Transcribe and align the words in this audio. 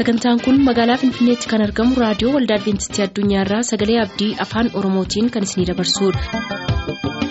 sagantaan 0.00 0.40
kun 0.44 0.60
magaalaa 0.66 0.96
finfinneetti 1.02 1.50
kan 1.52 1.64
argamu 1.66 1.98
raadiyoo 2.02 2.32
waldaa 2.36 2.58
adventistii 2.60 3.04
addunyaarraa 3.06 3.62
sagalee 3.72 3.98
abdii 4.04 4.30
afaan 4.46 4.72
oromootiin 4.82 5.30
kan 5.36 5.48
isinidabarsudha. 5.50 7.30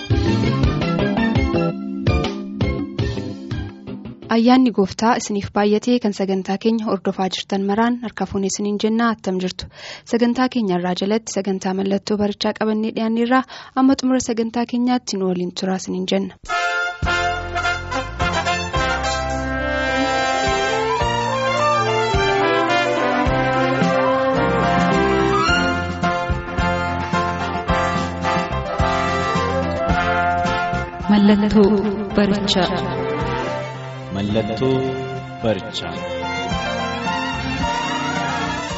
ayyaanni 4.36 4.72
gooftaa 4.78 5.14
isiniif 5.22 5.48
baay'atee 5.58 5.96
kan 6.06 6.14
sagantaa 6.18 6.58
keenya 6.66 6.86
hordofaa 6.90 7.28
jirtan 7.38 7.66
maraan 7.70 7.98
harka 8.04 8.28
fuunee 8.32 8.52
isiniin 8.54 8.78
jennaa 8.84 9.10
attam 9.16 9.40
jirtu 9.46 9.70
sagantaa 10.14 10.48
keenya 10.56 10.78
irraa 10.82 10.94
jalatti 11.02 11.36
sagantaa 11.38 11.74
mallattoo 11.82 12.18
barichaa 12.24 12.54
qabannee 12.60 12.94
dhiyaanneerraa 13.00 13.44
amma 13.84 13.98
xumura 14.02 14.22
sagantaa 14.30 14.66
keenyaatti 14.74 15.18
nu 15.24 15.32
waliin 15.32 15.56
turaa 15.62 15.80
isiniin 15.84 16.08
jenna. 16.14 16.34
Mallattoo 31.30 31.70
barichaa. 32.16 32.68
Mallattoo 34.16 34.78
barichaa. 35.44 35.92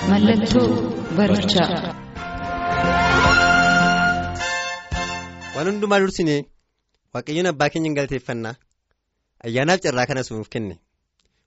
Mallattoo 0.10 0.66
barichaa. 1.18 1.70
Waan 5.56 5.68
hundumaa 5.72 6.00
dursinee 6.04 6.38
waaqayyoon 7.14 7.50
abbaa 7.54 7.70
keenya 7.76 7.94
galateeffannaa 8.02 8.54
ayyaanaaf 9.48 9.80
carraa 9.88 10.08
kanas 10.12 10.32
nuuf 10.36 10.50
kenne 10.58 10.76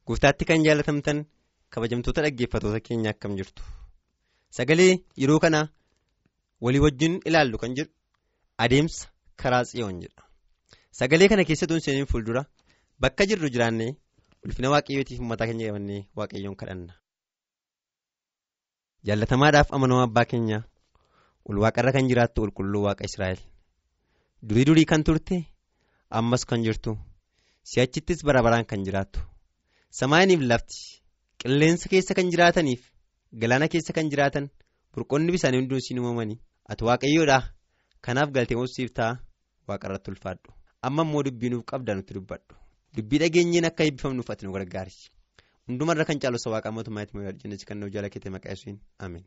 guutaatti 0.09 0.45
kan 0.53 0.65
jaalatamtan 0.69 1.25
kabajamtoota 1.77 2.21
dhaggeeffatoota 2.29 2.81
keenya 2.89 3.11
akkam 3.17 3.37
jirtu 3.43 3.63
sagalee 4.59 4.93
yeroo 5.25 5.41
kana 5.47 5.61
walii 6.65 6.83
wajjin 6.89 7.21
ilaallu 7.29 7.59
kan 7.65 7.77
jedhu 7.81 7.93
adeemsa 8.67 9.09
karaa 9.43 9.65
tsiyoon 9.69 10.01
jedha 10.07 10.24
sagalee 10.99 11.29
kana 11.33 11.45
keessattuu 11.49 11.81
seeniin 11.87 12.07
fuuldura 12.13 12.43
bakka 13.05 13.27
jirru 13.31 13.49
jiraannee 13.55 13.91
ulfina 14.45 14.69
waaqayyootiif 14.75 15.21
mataa 15.31 15.47
keenya 15.51 15.67
qabannee 15.71 16.01
waaqayyoon 16.21 16.57
kadhanna. 16.61 16.93
jaalatamaadhaaf 19.09 19.69
amanamaa 19.77 20.07
abbaa 20.09 20.25
keenya 20.33 20.59
ulwaaqarra 21.51 21.93
kan 21.97 22.09
jiraattu 22.11 22.39
qulqulluu 22.45 22.83
waaqa 22.87 23.05
israa'el. 23.11 23.41
Durii 24.49 24.65
durii 24.69 24.85
kan 24.93 25.03
turte 25.09 25.37
ammas 26.21 26.45
kan 26.51 26.63
jirtu 26.67 26.93
si'achittis 27.71 28.25
bara 28.29 28.43
baraan 28.47 28.65
kan 28.71 28.85
jiraattu. 28.87 29.21
Samaayiniif 30.01 30.41
lafti 30.51 30.79
qilleensa 31.43 31.89
keessa 31.93 32.15
kan 32.19 32.31
jiraataniif 32.33 32.83
galaana 33.43 33.69
keessa 33.75 33.93
kan 33.97 34.11
jiraatan 34.13 34.51
burqonni 34.95 35.33
bisaanii 35.37 35.61
hunduu 35.63 35.81
siin 35.87 35.99
uumamanii 36.01 36.39
ati 36.71 36.85
waaqayyoodha 36.89 37.39
kanaaf 38.07 38.31
galtee 38.37 38.67
siif 38.77 38.91
ta'a 38.99 39.13
waaqarratti 39.69 40.11
ulfaadhu 40.13 40.51
amma 40.87 41.03
immoo 41.07 41.23
dubbii 41.27 41.51
nuuf 41.53 41.65
qabda 41.73 41.95
nutti 41.99 42.15
dubbadhu. 42.17 42.55
Dubbii 42.97 43.19
dhageenyeen 43.23 43.65
akka 43.71 43.85
eebbifamnuuf 43.85 44.31
ati 44.31 44.47
nu 44.47 44.53
gargaari 44.57 44.93
hundumarra 45.69 46.05
kan 46.09 46.19
caaluu 46.23 46.51
waaqa 46.55 46.71
mootummaatti 46.77 47.13
moo 47.17 47.27
arjinis 47.33 47.65
kan 47.69 47.79
nuuf 47.81 47.93
jala 47.95 48.09
keete 48.15 48.31
maqaa 48.35 48.51
yesuusin 48.55 48.79
ameen. 49.07 49.25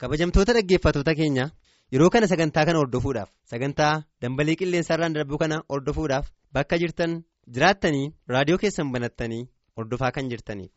kabajamtoota 0.00 0.52
dhaggeeffatoota 0.56 1.14
keenya 1.20 1.44
yeroo 1.92 2.10
kana 2.14 2.26
sagantaa 2.32 2.64
kana 2.68 2.78
hordofuudhaaf 2.82 3.30
sagantaa 3.52 3.92
dambalii 4.22 4.56
qilleensarraan 4.60 5.14
darbuu 5.16 5.38
kana 5.42 5.56
hordofuudhaaf 5.72 6.26
bakka 6.58 6.78
jirtan 6.82 7.16
jiraattanii 7.54 8.06
raadiyoo 8.34 8.58
keessan 8.64 8.92
banattanii 8.94 9.42
hordofaa 9.76 10.10
kan 10.16 10.28
jirtaniif. 10.30 10.70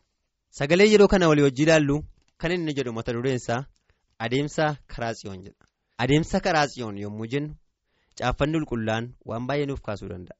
Sagalee 0.58 0.88
yeroo 0.92 1.08
kana 1.12 1.28
walii 1.30 1.44
wajjii 1.48 1.64
ilaallu 1.68 1.96
kan 2.40 2.52
inni 2.56 2.74
jedhu 2.78 2.92
mata 2.98 3.12
dureensaa 3.16 3.60
adeemsa 4.24 4.64
karaa 4.94 5.12
tsiyoon 5.18 5.40
jedha. 5.44 5.64
Adeemsa 6.02 6.40
karaa 6.46 6.66
tsiyoon 6.66 6.98
yommuu 7.04 7.26
jennu 7.32 7.54
caaffanni 8.18 8.58
qulqullaan 8.60 9.04
waan 9.28 9.46
baay'ee 9.48 9.66
nuuf 9.70 9.80
kaasuu 9.88 10.08
danda'a. 10.12 10.36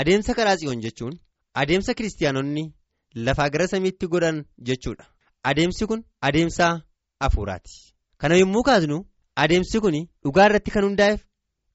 Adeemsa 0.00 0.34
karaa 0.38 0.56
tsiyoon 0.56 0.80
jechuun 0.86 1.14
adeemsa 1.62 1.94
kiristaanonni 1.98 2.64
lafaa 3.26 3.48
gara 3.54 3.66
samiitti 3.72 4.06
godhan 4.12 4.44
jechuudha. 4.68 5.04
Adeemsi 5.50 5.86
kun 5.86 6.04
adeemsa 6.28 6.66
hafuuraati 7.20 7.74
kana 8.20 8.36
yommuu 8.42 8.62
kaasnu 8.68 8.98
adeemsi 9.44 9.80
kun 9.80 9.96
dhugaa 10.22 10.46
irratti 10.50 10.70
kan 10.76 10.84
hundaa'eef 10.88 11.20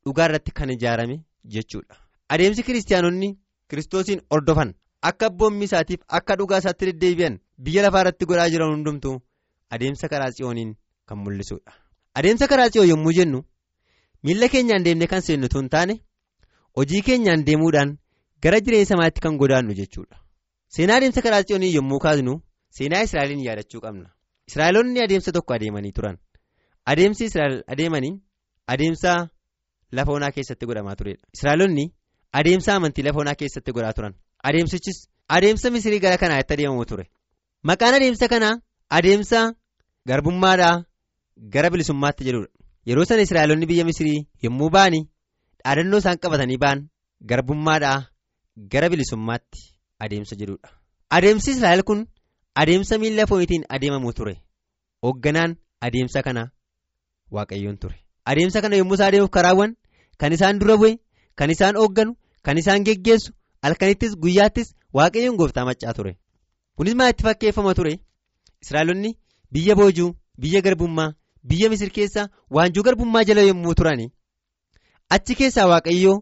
dhugaa 0.06 0.26
irratti 0.30 0.52
kan 0.52 0.70
ijaarame 0.76 1.18
jechuudha. 1.56 1.96
Adeemsi 2.30 2.64
kiristaanonni 2.68 3.30
kiristoosiin 3.70 4.22
hordofan 4.32 4.74
akka 5.10 5.26
abboommi 5.32 5.66
isaatiif 5.70 6.02
akka 6.18 6.36
dhugaa 6.40 6.58
isaatti 6.64 6.86
deddeebi'an 6.90 7.40
biyya 7.64 7.84
lafaa 7.86 8.02
irratti 8.04 8.26
godhaa 8.32 8.50
jiran 8.54 8.72
hundumtuu 8.76 9.16
adeemsa 9.76 10.08
karaa 10.14 10.32
tsiyooniin 10.36 10.72
kan 11.08 11.18
mul'isudha 11.24 11.72
adeemsa 12.22 12.48
karaa 12.52 12.70
tsiyoon 12.70 12.90
yommuu 12.90 13.14
jennu 13.18 13.40
miilla 14.24 14.48
keenyaan 14.54 14.86
deemnee 14.86 15.08
kan 15.14 15.22
seennu 15.22 15.48
tun 15.54 15.70
taane 15.70 15.96
hojii 16.78 17.02
keenyaan 17.08 17.46
deemuudhaan 17.48 17.98
gara 18.44 18.60
jireenya 18.66 18.86
samaatti 18.92 19.22
kan 19.22 19.38
godaannu 19.42 19.74
jechuudha. 19.80 20.16
Seenaa 20.76 20.98
adeemsa 21.00 21.22
karaa 21.22 21.44
tsiyoonii 21.44 21.76
yommuu 21.76 22.00
kaasnu 22.06 22.34
seenaa 22.78 23.02
israa'eliin 23.08 23.46
yaadachuu 23.48 23.82
qabna. 23.86 24.10
Israa'elonni 24.50 25.00
adeemsa 25.06 25.32
tokko 25.32 25.54
adeemanii 25.54 25.92
turan. 25.98 26.18
Adeemsi 26.92 27.26
israa'el 27.30 27.58
adeemanii 27.74 28.14
adeemsa 28.74 29.12
lafa 29.98 30.12
onaa 30.18 30.32
keessatti 30.38 30.66
godhamaa 30.70 30.96
turedha 31.02 31.24
israa'elonni 31.38 31.86
adeemsa 32.40 32.76
amantii 32.76 33.04
lafa 33.08 33.20
onaa 33.26 33.36
keessatti 33.42 33.72
godhaa 33.78 33.94
turan. 33.98 34.14
Adeemsichis 34.50 34.98
adeemsa 35.38 35.72
misirii 35.76 36.00
gara 36.06 36.18
kanaatti 36.24 36.54
adeemamu 36.54 36.86
ture. 36.86 37.06
Maqaan 37.70 37.94
adeemsa 38.00 38.28
kanaa 38.34 38.56
adeemsa 38.90 39.40
garbummaadhaa 40.08 40.76
gara 41.54 41.70
bilisummaatti 41.74 42.24
jedhudha 42.28 42.50
yeroo 42.90 43.06
sana 43.10 43.22
israa'elonni 43.28 43.66
biyya 43.72 43.86
misirii 43.90 44.28
yommuu 44.46 44.70
ba'anii 44.76 45.04
dhaadannoo 45.64 46.00
isaan 46.04 46.18
qabatanii 46.24 46.58
ba'an 46.64 46.80
garbummaadhaa 47.30 48.00
gara 48.72 48.90
bilisummaatti 48.94 49.60
adeemsa 50.06 50.36
jedhudha 50.42 50.70
adeemsi 51.18 51.52
israa'el 51.56 51.84
kun 51.90 52.02
adeemsa 52.62 52.98
miila 53.04 53.26
foonitiin 53.30 53.64
adeemamu 53.76 54.14
ture. 54.18 54.36
Hoogganaan 55.04 55.56
adeemsa 55.86 56.22
kana 56.26 56.44
waaqayyoon 57.36 57.78
ture. 57.78 57.96
Adeemsa 58.26 58.62
kana 58.62 58.76
yommuu 58.82 58.96
isaa 58.98 59.08
adeemuuf 59.12 59.32
karaawwan 59.38 59.76
kan 60.20 60.32
isaan 60.36 60.60
dura 60.60 60.76
bu'e 60.82 60.94
kan 61.36 61.50
isaan 61.56 61.76
hoogganu 61.82 62.14
kan 62.46 62.58
isaan 62.62 62.84
geggeessu 62.88 63.34
halkanittis 63.64 64.16
guyyaattis 64.24 64.76
waaqayyoon 64.98 65.38
gooftaa 65.40 65.66
maccaa 65.70 65.94
ture. 65.98 66.14
Kunis 66.76 66.96
maal 67.00 67.10
itti 67.14 67.24
fakkeeffama 67.28 67.74
ture? 67.80 67.94
Israa'elonni 68.64 69.12
biyya 69.54 69.76
boojuu 69.80 70.10
biyya 70.42 70.62
garbummaa 70.62 71.14
biyya 71.44 71.70
misir 71.70 71.90
keessa 71.98 72.30
waanjuu 72.58 72.84
garbummaa 72.88 73.24
jala 73.30 73.42
yommuu 73.50 73.74
turani 73.80 74.06
achi 75.18 75.36
keessaa 75.42 75.68
waaqayyoo 75.74 76.18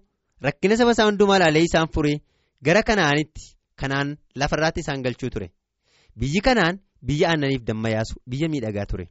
rakkina 0.48 0.78
saba 0.78 0.92
isaa 0.98 1.06
hundumaa 1.10 1.38
ilaalee 1.42 1.64
isaan 1.70 1.88
furee 1.96 2.18
gara 2.68 2.84
kanaanitti 2.90 3.44
kanaan 3.82 4.18
lafarraatti 4.36 4.80
isaan 4.86 5.02
galchuu 5.04 5.30
ture. 5.30 5.48
Biyyi 6.20 6.42
kanaan 6.48 6.80
biyya 7.08 7.30
aannaniif 7.30 7.64
damma 7.68 7.90
yaasu 7.90 8.16
biyya 8.30 8.50
miidhagaa 8.50 8.86
ture. 8.86 9.06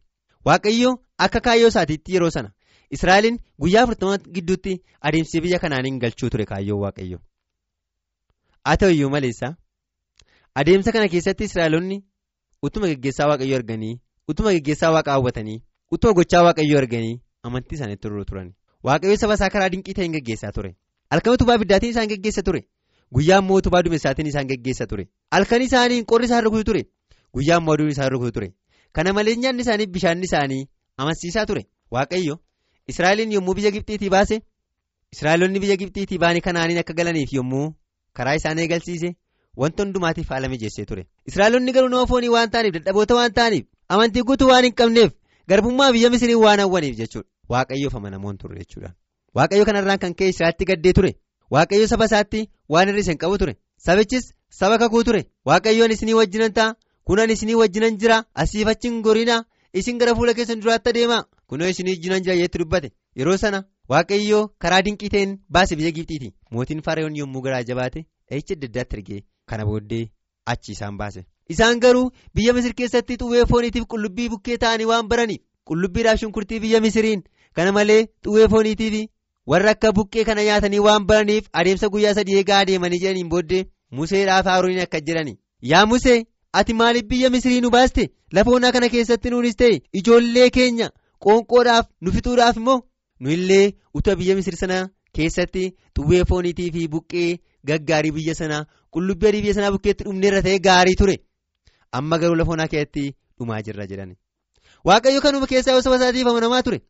Waaqayyoo 0.46 0.92
akka 1.26 1.40
kaayyoo 1.46 1.68
isaatiitti 1.74 2.12
yeroo 2.14 2.30
sana 2.36 2.50
israa'eliin 2.96 3.38
guyyaa 3.62 3.82
afurtama 3.86 4.18
gidduutti 4.34 4.72
adeemsee 5.00 5.40
biyya 5.46 5.58
kanaaniin 5.64 5.98
galchuu 6.04 6.30
ture 6.34 6.44
kaayyoo 6.52 6.78
waaqayyo. 6.84 7.18
Haa 8.64 8.76
ta'uyyuu 8.76 9.10
maleessa 9.10 9.48
adeemsa 10.54 10.92
kana 10.92 11.08
keessatti 11.14 11.44
israa'elonni 11.50 11.98
utuma 12.68 12.86
geggeessaa 12.92 13.28
waaqayyoo 13.32 13.58
arganii 13.62 13.94
utuma 14.28 14.52
geggeessaa 14.56 14.92
waaqa 14.96 15.12
hawwatanii 15.16 15.58
utuma 15.90 16.12
gochaa 16.18 16.42
waaqayyoo 16.46 16.78
arganii 16.82 17.20
amantii 17.48 17.76
isaaniitti 17.78 18.02
turuu 18.08 18.24
turan 18.30 18.48
waaqayyo 18.88 19.16
saba 19.22 19.34
isaa 19.38 19.50
karaa 19.54 19.68
dinqii 19.74 19.94
ta'een 19.98 20.12
geggeessaa 20.16 20.52
ture. 20.56 20.70
Halkan 21.10 21.34
utubaa 21.36 21.58
biddaatiin 21.62 21.90
isaan 21.94 22.08
geggeessa 22.12 22.42
ture. 22.48 22.60
Guyyaa 23.14 23.38
immoo 23.42 23.56
utubaa 23.60 23.82
duumessaatiin 23.84 24.26
isaan 24.32 24.46
geggeessa 24.50 24.86
ture. 24.90 25.04
Halkan 25.34 25.62
isaanii 25.62 26.04
qorri 26.12 26.24
isaan 26.30 26.44
rukutu 26.44 26.64
ture. 26.68 26.82
Guyyaa 27.34 27.58
immoo 27.60 27.74
aduun 27.74 27.90
isaan 27.94 28.10
rukutu 28.12 28.32
ture. 28.36 28.48
Kana 28.92 29.12
malee 29.12 29.36
nyaanni 29.36 29.62
isaanii 29.66 29.86
bishaanni 29.96 30.24
isaanii 30.30 30.62
amansiisaa 30.96 31.46
ture. 31.46 31.62
Waaqayyo 31.94 32.38
israa'eliin 32.92 33.32
yommuu 33.36 33.54
biyya 33.58 33.70
gibxiitii 33.76 34.10
baase 34.16 34.40
israa'elonni 35.14 35.60
biyya 35.64 35.76
gibxiitii 35.82 36.18
baanii 36.24 36.40
kanaaniin 36.46 36.78
akka 36.82 36.94
galaniif 37.00 37.32
yommuu 37.38 37.66
karaa 38.18 38.34
isaan 38.40 38.58
eegalsiise 38.58 39.10
wanta 39.56 39.82
hundumaatiif 39.84 40.28
haala 40.30 40.48
mijeessee 40.48 40.84
ture. 40.90 41.06
Israa'elonni 41.26 41.72
garuu 41.76 41.88
nama 41.94 42.06
foonii 42.12 42.28
waan 42.36 42.50
ta'aniif 42.54 42.74
dadhaboota 42.78 43.14
waan 43.18 43.32
ta'aniif 43.38 43.66
amantii 43.88 44.22
guutuu 44.30 44.48
waan 44.52 44.64
hin 44.64 44.74
qabneef 44.82 45.10
garbummaa 45.50 45.92
biyya 45.92 46.10
misirii 46.10 46.34
waan 46.44 46.60
hawwaniif 46.60 46.96
jechuudha. 46.96 47.28
Waaqayyoof 47.48 47.94
amanamoon 47.94 48.36
ture 48.38 48.58
jechuudha. 48.58 48.90
Waaqayyo 49.34 49.64
kanarraan 49.68 49.98
kan 49.98 50.14
ka'e 50.14 50.28
israa'atti 50.34 50.64
gaddee 50.70 50.92
ture. 50.98 51.12
Waaqayyo 51.50 51.86
saba 51.92 52.04
isaatti 52.10 52.48
waan 52.68 52.88
hir'ise 52.88 53.10
hin 53.12 53.18
qabu 53.18 53.38
ture. 53.38 53.54
Sabichis 53.86 54.32
saba 54.60 54.78
kakuu 54.78 55.02
ture. 55.04 55.24
Waaqayyoon 55.46 55.90
isinii 55.96 56.14
wajjinan 56.20 56.52
ta'a. 56.58 56.74
Kunan 57.04 57.30
isinii 57.30 57.54
wajjinan 57.62 57.98
jira. 57.98 58.24
Asiif 58.34 58.68
achiin 58.68 59.02
goriina 59.02 59.44
isin 59.74 59.98
gara 59.98 60.14
fuula 60.14 60.34
keessan 60.34 60.60
duraatti 60.60 60.90
adeema 60.90 61.24
kunoo 61.46 61.68
isinii 61.68 61.90
wajjinan 61.96 62.22
jira 62.22 62.36
jeetti 62.36 62.58
dubbate. 62.58 62.90
Yeroo 63.16 63.36
sana 63.36 63.64
waaqayyoo 63.88 64.48
karaa 64.58 64.82
dinqii 64.82 65.08
ta'een 65.14 65.38
baase 65.48 65.76
biyya 65.76 65.90
gibxiiti. 65.90 66.32
Mootiin 66.50 66.82
farayoon 66.82 67.16
yommuu 67.16 67.42
garaa 67.42 67.62
jabaate 67.62 68.04
dhahicha 68.30 68.54
adda 68.54 68.66
addaatti 68.70 68.96
ergee 68.96 69.20
kana 69.46 69.64
booddee 69.66 70.04
achi 70.46 70.72
isaan 70.72 70.96
baase 70.98 71.24
isaan 71.54 71.80
garuu 71.84 72.10
biyya 72.34 72.52
misir 72.56 72.72
keessatti 72.80 73.16
xuwwee 73.20 73.44
fooniitiif 73.52 73.84
qullubbii 73.92 74.28
bukkee 74.34 74.56
ta'anii 74.64 74.84
waan 74.92 75.08
baraniif 75.12 75.40
qullubbiidhaaf 75.68 76.20
shunkurtii 76.20 76.60
biyya 76.64 76.80
misiriin. 76.80 77.22
Kana 77.54 77.72
malee 77.72 78.06
xuwwee 78.24 78.48
fooniitiif 78.48 79.08
warra 79.46 79.70
akka 79.74 79.92
buqqee 79.98 80.24
kana 80.24 80.42
nyaatanii 80.44 80.78
waan 80.86 81.06
baraniif 81.06 81.48
adeemsa 81.52 81.88
guyyaa 81.94 82.14
sadii 82.18 82.36
eegaa 82.40 82.58
adeemanii 82.64 83.00
jedhaniin 83.02 83.28
booddee 83.32 83.64
museedhaaf 83.98 84.46
haarooniin 84.52 84.82
akka 84.86 85.00
jedhani 85.06 85.38
yaa 85.72 85.86
musee 85.92 86.18
ati 86.52 86.74
maaliif 86.74 87.06
biyya 87.10 87.30
misirii 87.30 87.60
nu 87.60 87.70
baaste? 87.70 88.08
Lafa 88.32 88.50
onaa 88.50 88.72
kana 88.72 88.88
keessatti 88.88 89.30
nuunis 89.30 89.56
ta'e 89.56 89.80
ijoollee 90.00 90.50
keenya 90.56 90.90
qoonqoodhaaf 91.24 91.86
nu 92.00 92.12
fixuudhaaf 92.14 92.56
immoo 92.56 92.80
nu 93.20 93.30
illee 93.36 93.72
utuu 93.94 94.16
biyya 94.20 94.36
misir 94.36 94.56
sana 94.62 94.78
keessatti 95.16 95.64
xuwwee 95.96 96.24
fooniitii 96.30 96.70
fi 96.76 96.88
buqqee 96.94 97.38
gaggaarii 97.68 98.12
biyya 98.18 98.34
sanaa 98.40 98.64
qullubbii 98.94 99.28
adii 99.30 99.42
biyya 99.46 99.54
sanaa 99.58 99.72
bukkeetti 99.74 100.04
dhumneerra 100.06 100.42
ta'e 100.46 100.58
gaarii 100.68 100.94
ture 101.00 101.16
amma 101.92 102.18
garuu 102.18 102.34
lafa 102.40 102.52
onaa 102.56 102.68
keessatti 102.72 103.04
dhumaa 103.38 103.62
jirra 103.62 103.86
jedhani. 103.86 104.16
Waaqayyo 104.84 105.20
kanuma 105.20 105.46
keessaa 105.46 105.72
yoo 105.76 105.82
saba 105.82 105.96
isaatiif 105.96 106.26
amanamaa 106.26 106.62
ture. 106.62 106.80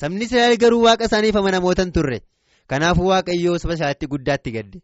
Sabni 0.00 0.24
israa'el 0.24 0.56
garuu 0.58 0.82
waaqa 0.86 1.04
isaaniif 1.10 1.36
amanamootan 1.36 1.92
turre. 1.92 2.20
Kanaafuu 2.66 3.08
waaqayyo 3.12 3.58
saba 3.58 3.74
isaatti 3.74 4.06
guddaatti 4.06 4.50
gadde. 4.56 4.78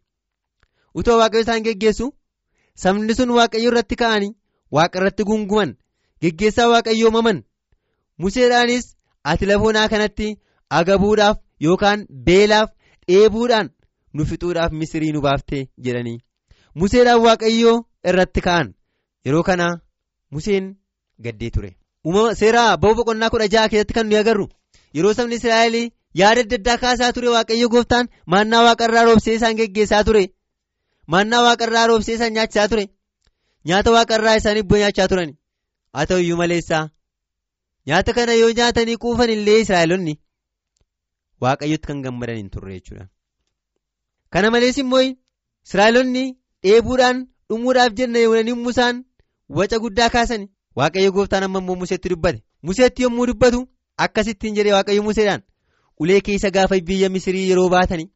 Utoo 0.95 1.17
waaqayyo 1.21 1.43
isaan 1.43 1.63
geggeessu? 1.63 2.13
Sabni 2.83 3.15
sun 3.15 3.29
waaqayyo 3.39 3.69
irratti 3.71 3.95
ka'anii 4.01 4.31
waaqa 4.71 4.97
irratti 4.99 5.23
gunguman 5.29 5.75
geggeessaa 6.21 6.67
waaqayyoo 6.73 7.11
maman 7.11 7.43
museedhaanis 8.23 8.85
ati 9.23 9.45
lafa 9.45 9.65
onaa 9.71 9.87
kanatti 9.93 10.27
agabuudhaaf 10.79 11.37
yookaan 11.65 12.05
beelaaf 12.27 12.69
dheebuudhaan 13.07 13.69
nu 14.13 14.25
fixuudhaaf 14.29 14.71
misirii 14.71 15.11
nu 15.15 15.21
baaftee 15.21 15.67
jedhanii. 15.85 16.19
Museedhaan 16.75 17.21
waaqayyoo 17.25 17.77
irratti 18.11 18.41
ka'an 18.47 18.73
yeroo 19.25 19.43
kana 19.49 19.67
museen 20.31 20.65
gaddee 21.25 21.49
ture. 21.55 21.71
uumama 22.05 22.35
seeraa 22.41 22.77
ba'uu 22.81 22.95
boqonnaa 22.99 23.29
kudha 23.33 23.47
jaha 23.53 23.69
keessatti 23.71 23.93
kan 23.97 24.05
nuyi 24.09 24.19
agarru. 24.23 24.45
Yeroo 24.95 25.13
sabni 25.17 25.35
israa'el 25.39 25.75
yaada 26.21 26.41
adda 26.45 26.55
addaa 26.59 26.77
kaasaa 26.83 27.11
ture 27.15 27.29
waaqayyo 27.35 27.67
gooftaan 27.73 28.05
maannaa 28.31 28.63
waaqarraa 28.67 29.05
roobsee 29.07 29.35
isaan 29.37 29.55
geggeessaa 29.59 30.03
ture. 30.07 30.23
Maannaa 31.11 31.41
waaqarraa 31.47 31.87
roobsee 31.91 32.15
isaan 32.17 32.33
nyaachisaa 32.35 32.67
ture. 32.71 32.85
Nyaata 33.67 33.89
waaqarraa 33.95 34.35
isaaniif 34.41 34.65
bu'ee 34.69 34.81
nyaachaa 34.83 35.07
turan. 35.11 35.31
Haa 35.93 36.05
ta'u 36.09 36.19
iyyuu 36.25 36.37
maleessaa 36.41 36.83
nyaata 37.87 38.11
kana 38.17 38.33
yoo 38.41 38.51
nyaatanii 38.59 38.97
quufan 39.03 39.29
illee 39.35 39.59
israa'elonni 39.63 40.13
waaqayyotti 41.43 41.87
kan 41.89 41.99
gammadan 42.05 42.37
hin 42.39 42.49
turre 42.53 42.73
jechuudha. 42.77 43.05
kana 44.33 44.47
malees 44.53 44.77
immoo 44.83 45.01
israa'elonni 45.67 46.23
dheebuudhaan 46.63 47.17
dhumuudhaaf 47.49 47.91
jenna 47.99 48.19
yommuu 48.25 48.71
isaan 48.75 48.95
waca 49.49 49.79
guddaa 49.79 50.09
kaasan 50.09 50.47
waaqayyo 50.75 51.11
gooftaan 51.11 51.43
amma 51.43 51.59
immoo 51.59 51.75
museetti 51.81 52.09
dubbate. 52.09 52.43
Museetti 52.61 53.03
yommuu 53.03 53.25
dubbatu 53.27 53.67
akkasittiin 53.97 54.55
jedhee 54.55 54.73
waaqayyo 54.77 55.03
museedhaan 55.03 55.43
ulee 55.99 56.21
keessa 56.21 56.49
gaafa 56.55 56.79
biyya 56.87 57.09
misirii 57.09 57.49
yeroo 57.49 57.69
baatanii 57.69 58.09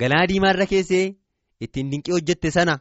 galaana 0.00 0.26
diimaarra 0.30 0.66
keessee 0.72 1.04
ittiin 1.60 1.90
dinqii 1.90 2.12
hojjette 2.16 2.50
sana 2.56 2.74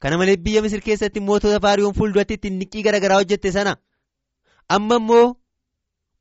kana 0.00 0.18
malee 0.18 0.36
biyya 0.44 0.62
misir 0.62 0.80
keessatti 0.86 1.20
mootota 1.20 1.60
faariyoon 1.64 1.94
fuulduratti 1.98 2.34
ittiin 2.38 2.60
dinqii 2.60 2.82
garaagaraa 2.86 3.18
hojjette 3.20 3.52
sana 3.56 3.76
amma 4.76 4.96
immoo 5.02 5.26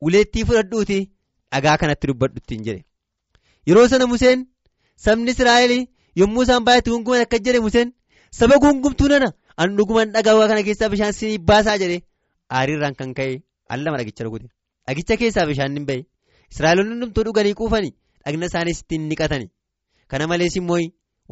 uleettii 0.02 0.46
fudhadhuuti 0.50 1.00
dhagaa 1.52 1.78
kanatti 1.78 2.08
dubbadhu 2.08 2.38
ittiin 2.42 2.64
jedhe. 2.66 2.84
Yeroo 3.68 3.88
sana 3.88 4.08
museen 4.08 4.48
sabni 5.06 5.32
israa'el 5.32 5.74
yommuu 6.22 6.44
isaan 6.44 6.64
baay'atti 6.68 6.90
gunguman 6.94 7.22
akka 7.26 7.38
jedhe 7.46 7.60
museen 7.68 7.94
saba 8.40 8.58
gungumtuu 8.64 9.08
nana 9.14 9.32
an 9.64 9.76
dhuguman 9.78 10.12
dhagaa 10.16 10.48
kana 10.52 10.64
keessaa 10.68 10.90
bishaan 10.94 11.14
siinii 11.20 11.38
baasaa 11.52 11.78
jedhe 11.84 11.98
aariirraan 12.60 12.96
kan 13.02 13.14
ka'e 13.20 13.36
allama 13.76 13.98
dhagicha 14.02 14.24
rukute 14.28 14.48
dhagicha 14.88 15.18
keessaa 15.22 15.46
bishaan 15.52 15.78
hin 15.80 15.86
bahe 15.92 16.02
israa'eloonni 16.54 16.94
hundumtuu 16.96 17.24
dhuganii 17.28 17.54
quufanii 17.62 17.94
dhagna 18.26 18.46
isaaniis 18.52 18.80
ittiin 18.84 19.08
niqatanii. 19.12 19.50
Kana 20.12 20.28
malees 20.32 20.56
immoo 20.60 20.80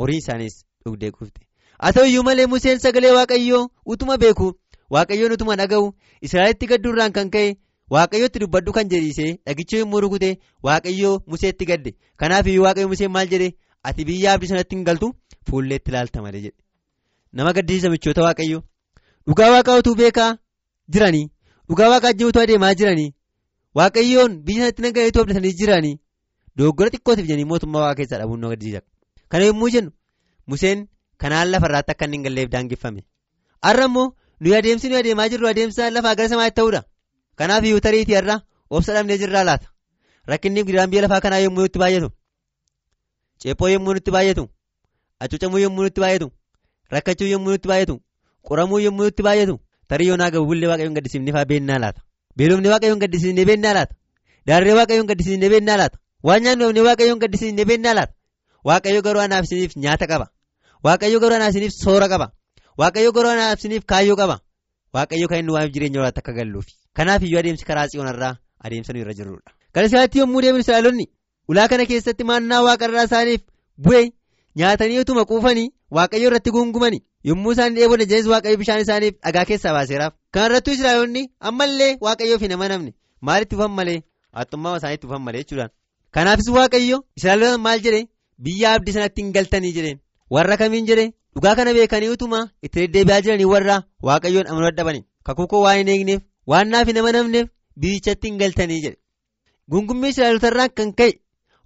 horii 0.01 0.17
isaaniis 0.23 0.55
dhugdee 0.85 1.11
quufte. 1.17 1.41
Haa 1.81 1.91
ta'u 1.97 2.05
iyyuu 2.09 2.23
malee 2.27 2.45
museen 2.53 2.79
sagalee 2.85 3.11
waaqayyoo 3.17 3.61
utuma 3.95 4.17
beeku 4.23 4.47
waaqayyoon 4.95 5.31
utuma 5.37 5.55
dhaga'u 5.61 5.87
israa'elitti 6.27 6.67
gadduurraan 6.71 7.11
kan 7.17 7.29
ka'e 7.35 7.53
waaqayyootti 7.95 8.39
dubbadhu 8.43 8.71
kan 8.77 8.89
jedhiisee 8.93 9.31
dhagicha 9.47 9.77
yommuu 9.83 10.01
rukute 10.05 10.29
waaqayyoo 10.69 11.15
museetti 11.33 11.65
gadde. 11.71 11.91
Kanaaf 12.23 12.47
iyyuu 12.53 12.65
waaqayyo 12.67 12.87
museen 12.93 13.11
maal 13.17 13.27
jedhe? 13.35 13.49
Ati 13.83 14.05
biyya 14.09 14.33
abdii 14.33 14.47
sanatti 14.53 14.75
hin 14.75 14.85
galtu? 14.89 15.13
Fuulleetti 15.49 15.91
ilaalta 15.91 16.21
malee 16.27 16.41
jedhe 16.45 16.57
nama 17.33 17.53
gaddisiisa 17.53 17.89
michoota 17.89 18.21
waaqayyoo. 18.27 18.61
Dhugaa 19.27 19.49
waaqaa 19.55 19.77
utuu 19.81 19.95
beekaa 19.95 20.31
jiranii 20.93 21.25
dhugaa 21.69 21.89
waaqaa 21.93 22.11
utuu 22.29 22.41
adeemaa 22.45 22.73
jiranii 22.79 23.09
waaqayyoon 23.77 24.33
biyya 24.45 24.61
sanatti 24.65 24.81
nan 24.81 24.93
ga'eetu 24.95 25.19
abdatanii 25.21 25.53
jiranii 25.59 25.95
dogoggora 26.57 26.89
xiqqootiif 26.93 27.27
jedhanii 27.29 27.47
mootummaa 27.51 27.81
waaqaa 27.83 27.97
keessaa 27.99 28.19
dhabuun 28.21 28.39
nama 28.41 28.51
gaddisiisa 28.55 28.81
kana 29.31 29.45
yommuu 29.49 29.69
jennu 29.75 29.91
museen 30.47 30.79
kanaan 31.21 31.51
lafarraatti 31.51 31.91
akka 31.93 32.05
inni 32.05 32.17
hin 32.17 32.23
galleef 32.25 32.49
daangeffame. 32.55 33.01
Har'a 33.65 33.85
immoo 33.89 34.07
nuyi 34.41 34.55
adeemsi 34.59 34.87
nuyi 34.89 34.99
adeemaa 35.03 35.29
jirru 35.33 35.47
adeemsa 35.53 35.89
lafaa 35.95 36.15
gara 36.15 36.29
samaatti 36.33 36.55
ta'uudha. 36.59 36.81
Kanaaf 37.39 37.63
iyyuu 37.65 37.79
tariitii 37.85 38.15
har'a 38.19 38.35
obsa 38.69 38.93
dhabnee 38.93 39.17
jirraa 39.21 39.43
laata? 39.49 39.67
Rakkinni 40.27 40.63
gudaan 40.67 40.89
biyya 40.91 41.01
lafaa 41.05 41.21
kanaa 41.25 41.39
yommuu 41.45 41.63
nutti 41.65 41.79
baay'atu. 41.83 42.09
Ceephoo 43.41 43.69
yommuu 43.73 43.93
nutti 43.97 44.11
baay'atu. 44.15 44.43
Acuucamuu 45.19 45.59
yommuu 45.63 45.83
nutti 45.87 46.01
baay'atu 46.03 46.27
rakkachuu 46.95 47.27
yommuu 47.33 47.51
nutti 47.55 47.67
baay'atu 47.71 47.95
qoramuu 48.47 48.79
yommuu 48.85 49.05
nutti 49.07 49.23
baay'atu 49.27 49.55
tarii 49.89 50.07
yoonaa 50.11 50.29
gabuullee 50.35 50.69
waaqayyoon 50.71 50.95
gaddisiifnee 50.97 51.33
fa'aa 51.35 51.45
beennaa 51.51 51.79
laata. 51.83 52.01
Beelofnee 52.37 52.71
waaqayyoon 52.73 52.99
gaddisiifnee 53.03 53.45
beennaa 53.49 53.73
laata. 53.77 53.93
Daarree 54.47 54.75
waaqayyoon 54.79 55.07
gaddisiifnee 55.11 55.49
beennaa 55.53 55.77
laata. 55.81 55.97
Waan 56.27 56.41
nyaannu 56.43 56.65
dhabnee 56.67 56.85
waaqayyoon 56.89 57.19
gaddisiifnee 57.23 57.65
beennaa 57.71 57.93
laata. 57.99 58.13
Waaqayyo 58.67 59.01
garuu 59.05 59.21
anaaf 59.25 59.43
isiniif 59.47 59.75
nyaata 59.83 60.05
qaba. 60.11 60.25
Waaqayyo 60.85 61.19
garuu 61.23 61.35
anaaf 61.39 61.51
isiniif 61.55 61.73
soora 61.83 62.07
qaba. 62.13 62.27
Waaqayyo 62.81 63.11
garuu 63.15 63.31
anaaf 63.35 63.59
isiniif 63.59 63.83
kaayyoo 63.91 64.15
qaba. 64.21 64.35
Waaqayyo 64.95 65.27
kan 65.29 65.39
inni 65.41 65.51
waa'eef 65.55 65.71
jireenya 65.73 65.99
waraatti 65.99 66.19
akka 66.21 66.33
galluufi 66.37 66.73
kanaaf 66.97 67.21
iyyuu 67.23 67.39
adeemsi 67.39 67.65
karaa 67.65 67.87
tsiyoonarraa 67.87 68.33
adeemsa 68.65 68.93
nu 68.93 68.99
irra 69.03 69.13
jirrudha. 69.17 69.49
kana 69.73 69.85
isaatti 69.89 70.19
yommuu 70.19 70.41
deebiin 70.43 70.61
israa'elonni 70.65 71.05
ulaa 71.49 71.67
kana 71.71 71.85
keessatti 71.89 72.23
maannaa 72.29 72.61
waaqarraa 72.67 73.05
isaaniif 73.09 73.41
bu'e 73.85 74.03
nyaatanii 74.59 74.99
utuma 75.03 75.25
quufanii 75.31 75.69
waaqayyo 75.97 76.27
irratti 76.29 76.51
gungumanii 76.55 77.01
yommuu 77.29 77.51
isaan 77.55 77.75
dheebonne 77.77 78.05
jenis 78.11 78.27
waaqayyo 78.33 78.57
bishaan 78.61 78.81
isaaniif 78.85 79.15
dhagaa 79.25 79.45
keessaa 79.49 79.73
baaseeraaf. 79.77 80.13
Kanarrattu 80.33 80.71
israa'elonni 80.77 81.23
ammallee 81.49 81.91
waaqayyoof 82.05 82.41
hin 82.45 82.51
amanamne 82.57 82.91
maalitti 83.27 83.55
dhufan 83.55 83.71
malee? 83.79 83.99
Haxxummaa 84.37 84.77
isaaniitti 84.81 85.07
dhufan 85.07 85.21
malee 85.27 85.41
jechuudhaan. 85.43 85.71
Kanaafis 86.15 86.49
waaqayyo 86.57 86.97
israa'elonni 87.19 87.61
maal 87.67 87.79
jedhe 87.85 88.01
biyya 88.47 88.73
abdii 88.77 88.93
sanatti 88.97 89.21
hin 89.21 89.31
galtanii 89.37 89.73
jedheen. 89.77 89.99
Warra 90.35 90.57
kamiin 90.61 90.85
jedhe 90.89 91.05
dhugaa 91.35 91.55
kana 91.55 91.73
beekanii 91.77 92.09
utuma 92.15 92.39
itti 92.65 92.79
deddeebi'aa 92.81 93.21
jiranii 93.25 93.45
warra 93.53 93.75
waaqayyoon 94.09 94.47
amanuu 94.51 94.69
dadhabanii 94.71 95.03
kakuu 95.29 95.47
koo 95.51 95.61
waan 95.65 95.77
hin 95.81 95.87
eegneef 95.95 96.21
waan 96.53 96.69
naaf 96.73 96.87
hin 96.91 96.97
amanamneef 97.01 97.47
biyyichatti 97.85 98.27
hin 98.31 98.37
galtanii 98.41 98.81
jedhe. 98.85 98.97
Gungummii 99.71 100.09
israa'elotarraan 100.13 100.69
kan 100.77 100.93
ka'e 100.99 101.11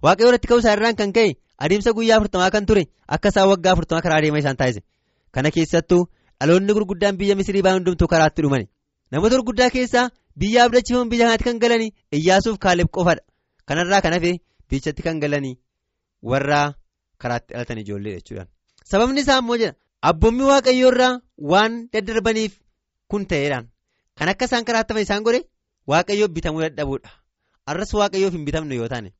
waaqayyo 0.06 0.28
irratti 0.30 0.48
ka'uu 0.50 0.62
isaarraan 0.64 0.96
kan 1.00 1.12
ka'e 1.16 1.30
adeemsa 1.64 1.92
guyyaa 1.96 2.16
afurtamaa 2.18 2.50
kan 2.54 2.66
ture 2.66 2.84
akka 3.16 3.28
isaan 3.32 3.48
waggaa 3.52 3.72
afurtamaa 3.74 4.02
karaa 4.06 4.18
adeemaa 4.20 4.42
isaan 4.44 4.56
taasise. 4.60 4.82
Kana 5.34 5.50
keessattuu 5.50 6.02
dhaloonni 6.40 6.72
gurguddaan 6.76 7.16
biyya 7.20 7.34
misirii 7.40 7.62
ba'an 7.66 7.76
hundumtuu 7.78 8.08
karaatti 8.12 8.42
dhumani 8.44 8.66
namoota 9.12 9.36
gurguddaa 9.38 9.70
keessaa 9.76 10.10
biyya 10.40 10.64
abdachiifaman 10.64 11.10
biyya 11.12 11.24
kanaatti 11.26 11.44
kan 11.48 11.58
galanii 11.64 11.90
iyyaasuuf 12.18 12.58
kaaleef 12.64 12.88
qofadha. 12.96 13.22
Kanarraa 13.68 14.00
kan 14.04 14.12
hafe 14.16 14.32
biyyichatti 14.70 15.02
kan 15.06 15.20
galanii 15.20 15.54
warra 16.22 16.60
karaatti 17.22 17.54
dhalatan 17.54 17.78
ijoollee 17.82 18.14
jechuudhaan. 18.18 18.48
Sababni 18.90 19.20
isaa 19.20 19.38
immoo 19.42 19.56
jedha 19.62 19.74
abboommi 20.10 20.44
waaqayyoo 20.50 20.90
irraa 20.92 21.12
waan 21.52 21.72
daddarbaniif 21.92 22.52
kun 23.10 23.26
ta'eedhaan 23.30 23.66
kan 24.18 24.28
akka 24.32 24.44
isaan 24.50 24.64
karaatti 24.68 25.00
isaan 25.06 25.22
godhe 25.26 25.40
waaqayyoof 25.90 26.30
bitamuu 26.36 26.62
dadhabuudha. 26.64 27.10
Arras 27.70 27.92
waaqayyoof 27.94 28.32
hin 28.32 28.44
bitamnu 28.48 28.74
yoo 28.80 28.88
taane 28.88 29.10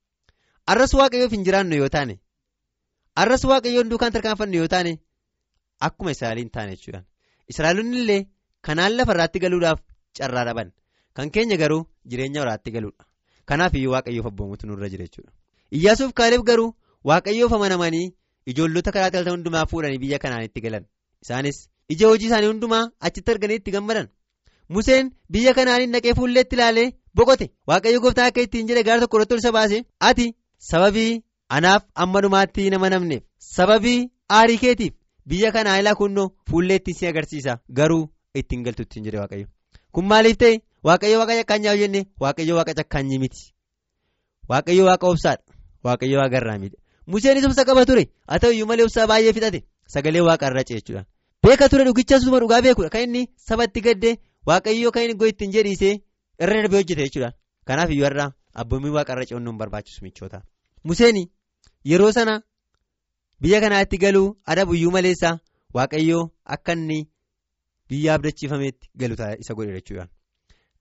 arras 0.72 0.94
waaqayyoof 1.00 1.32
hin 1.36 1.44
jiraannu 1.46 1.76
yoo 1.80 1.88
taane 1.94 2.14
arras 3.22 3.44
waaqayyoon 3.50 3.90
duukaan 3.90 4.12
tarkaanfannu 4.16 4.56
yoo 4.60 4.68
taane 4.74 4.92
akkuma 5.86 6.10
israa'eliin 6.16 6.50
taane 6.56 6.72
jechuudhaan. 6.76 7.06
Israa'elonni 7.52 7.96
illee 8.02 8.20
kanaan 8.66 8.96
lafarraatti 8.98 9.38
galuudhaaf 9.44 9.80
carraa 10.18 10.44
dhaban. 10.48 10.68
Kan 11.16 11.30
keenya 11.34 11.56
garuu 11.62 11.82
jireenya 12.10 12.40
waraatti 12.42 12.70
galuudha. 12.76 13.04
Kanaaf 13.48 13.74
iyyuu 13.78 13.92
waaqayyoof 13.94 14.26
abboomutu 14.30 14.66
nurra 14.70 14.88
jira 14.92 15.04
jechuudha. 15.08 15.32
Iyyaasuuf 15.76 16.12
kaaleef 16.18 16.42
garuu 16.50 16.70
waaqayyoof 17.10 17.52
amanamanii 17.58 18.06
ijoollota 18.52 18.92
karaa 18.96 19.10
dhalatan 19.14 19.34
hundumaa 19.36 19.66
fuudhanii 19.70 20.02
biyya 20.04 20.18
kanaan 20.24 20.44
itti 20.48 20.60
galan. 20.66 20.84
Isaanis 21.24 21.58
ija 21.94 22.08
hojii 22.12 22.28
isaanii 22.30 22.50
hundumaa 22.52 22.84
achitti 23.08 23.30
arganii 23.34 23.58
itti 23.62 23.74
gammadan. 23.76 24.08
Museen 24.74 25.12
biyya 25.32 25.54
kanaaniin 25.58 25.92
naqee 25.96 26.14
fuulleetti 26.18 26.56
ilaalee 26.58 26.88
boqote. 27.16 27.46
Waaqayyo 27.68 28.00
gooftaan 28.04 28.28
akka 28.32 28.40
ittiin 28.46 28.68
jedhe 28.70 28.82
gaara 28.88 29.00
tokko 29.00 29.18
irratti 29.22 29.84
ati 30.10 30.26
sababii 30.70 31.12
anaaf 31.56 31.82
amma 32.04 32.20
dhumaatti 32.24 32.70
nama 32.74 32.90
namneef 32.94 33.22
sababii 33.56 34.00
aarii 34.38 34.58
keetiif 34.62 34.94
biyya 35.28 35.52
kanaa 35.56 35.78
ilaa 35.80 35.94
kunnoo 36.00 36.30
fuulleetti 36.50 36.94
si 36.94 37.06
agarsiisa. 37.06 37.58
Garuu 37.78 38.08
ittiin 38.34 38.62
galtu 38.64 38.82
ittiin 38.82 39.04
jedhe 39.04 39.18
waaqayyo. 39.22 39.46
Kun 39.92 40.04
maaliif 40.12 40.36
ta'e? 40.42 40.60
Waaqayyo 40.84 41.18
waaqa 41.20 41.36
cakkaanyaa 41.40 41.76
jenne 41.82 42.00
waaqayyo 42.22 42.56
waaqa 42.58 42.74
cakkaanyii 42.80 43.18
miti. 43.24 43.52
Waaqayyo 44.50 44.84
waaqa 44.88 45.06
obsaadha. 45.12 45.42
Waaqayyo 45.84 46.18
waaqa 46.20 46.36
irraa 46.40 46.58
museenis 47.06 47.44
obsa 47.44 47.64
qaba 47.64 47.86
ture. 47.86 48.04
Haa 48.28 48.38
ta'u 48.38 48.52
iyyuu 48.52 48.66
malee 48.70 48.84
obsaa 48.88 49.06
baay'ee 49.06 49.32
fixate. 49.32 49.60
Sagalee 49.94 50.20
waaqa 50.28 50.46
irra 50.50 50.64
ceechuudhaan. 50.70 51.06
Beeka 51.42 51.68
ture 51.68 51.84
dhugicha 51.84 52.20
suma 52.20 52.40
dhugaa 52.40 52.62
beekudha 52.62 52.90
kan 52.90 53.02
inni 53.08 53.28
sabatti 53.48 53.80
gaddee 53.80 54.14
waaqayyo 54.46 54.90
kan 54.92 55.02
inni 55.04 55.14
go'e 55.20 55.28
ittiin 55.32 55.52
jedhiisee 55.56 55.94
irra 56.42 56.56
darbee 56.62 56.80
hojjete 56.80 57.02
jechuudha 57.06 57.30
kanaaf 57.68 57.90
iyyuu 57.94 58.06
irraa 58.10 58.30
abboommii 58.62 58.94
waaqa 58.96 59.12
irra 59.14 59.24
ce'uun 59.28 59.44
nu 59.46 59.52
barbaachisu 59.60 60.04
michoota 60.06 60.42
museen 60.84 61.18
yeroo 61.84 62.12
sana 62.12 62.34
biyya 63.40 63.60
kanaatti 63.60 63.98
galuu 64.04 64.36
adabu 64.52 64.74
iyyuu 64.74 64.90
maleessaa 64.96 65.38
waaqayyoo 65.74 66.24
akka 66.54 66.72
inni 66.78 66.98
biyya 67.88 68.14
abdachiifameetti 68.14 68.88
galu 69.00 69.14
isa 69.42 69.54
godhe 69.54 69.72
jechuudha 69.78 70.08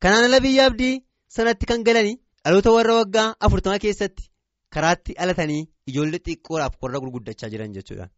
kanaan 0.01 0.25
ala 0.29 0.39
biyya 0.45 0.65
abdii 0.69 0.95
sanatti 1.35 1.65
kan 1.69 1.83
galanii 1.87 2.17
dhaloota 2.43 2.71
warra 2.77 2.93
waggaa 2.99 3.35
afurtama 3.45 3.79
keessatti 3.83 4.23
karaatti 4.73 5.13
alatanii 5.23 5.63
ijoollee 5.89 6.19
xiqqoodhaaf 6.27 6.73
qorra 6.81 6.99
gurguddachaa 7.03 7.49
jiran 7.53 7.73
jechuudha 7.77 8.09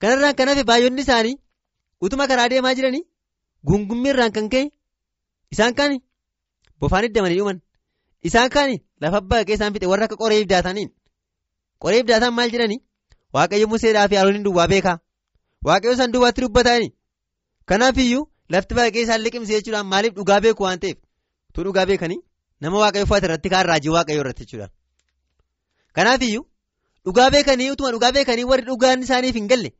kanarraan 0.00 0.34
kan 0.38 0.48
hafe 0.48 0.64
baay'oonni 0.70 1.02
isaanii 1.06 1.36
utuma 2.04 2.26
karaa 2.30 2.48
deemaa 2.52 2.74
jiranii 2.78 3.04
gungummiirraan 3.68 4.32
kan 4.36 4.48
ka'e 4.52 4.64
isaan 5.54 5.74
kaan 5.78 6.00
bofaan 6.80 7.04
iddamanii 7.08 7.38
dhuman. 7.38 7.58
Isaan 8.28 8.50
kaan 8.54 8.70
lafa 9.00 9.20
baqaqee 9.30 9.54
isaan 9.56 9.72
fixe 9.74 9.86
warra 9.92 10.04
akka 10.06 10.16
qoree 10.22 10.40
ibdaataniin 10.44 10.90
qoree 11.82 12.00
ibdaataan 12.04 12.34
maal 12.34 12.50
jedhanii? 12.54 12.80
Waaqayyo 13.34 13.66
museedhaa 13.72 14.08
fi 14.08 14.16
harooliin 14.20 14.44
duwwaa 14.44 14.68
beekaa. 14.72 14.98
Waaqayyo 15.66 15.92
isaan 15.96 16.12
duwwaatti 16.12 16.40
dubbatanii 16.44 16.92
kanaaf 17.68 17.96
iyyuu 17.98 18.28
lafti 18.52 18.74
baqaqee 18.78 19.02
isaan 19.06 19.22
liqimse 19.24 19.52
jechuudhaan 19.56 19.86
maaliif 19.92 20.14
dhugaa 20.18 20.40
beeku 20.40 20.62
waan 20.66 20.78
ta'eef? 20.80 20.98
Utuu 21.50 21.64
dhugaa 21.64 21.86
beekanii 21.90 22.20
nama 22.60 22.78
waaqayyo 22.82 23.04
uffata 23.06 23.26
irratti 23.26 23.48
kaan 23.54 23.66
raajii 23.70 23.92
waaqayyo 23.96 24.20
irratti 24.24 24.44
jechuudha 24.44 24.68
kanaaf 25.96 26.22
iyyuu 26.28 26.44
dhugaa 27.06 27.30
beekanii 27.34 27.70
utuma 27.74 27.90
dhugaa 27.96 28.12
beekanii 28.16 28.44
warri 28.50 28.64
dhugaan 28.68 29.02
isaaniif 29.06 29.34
hin 29.40 29.48
galle? 29.52 29.70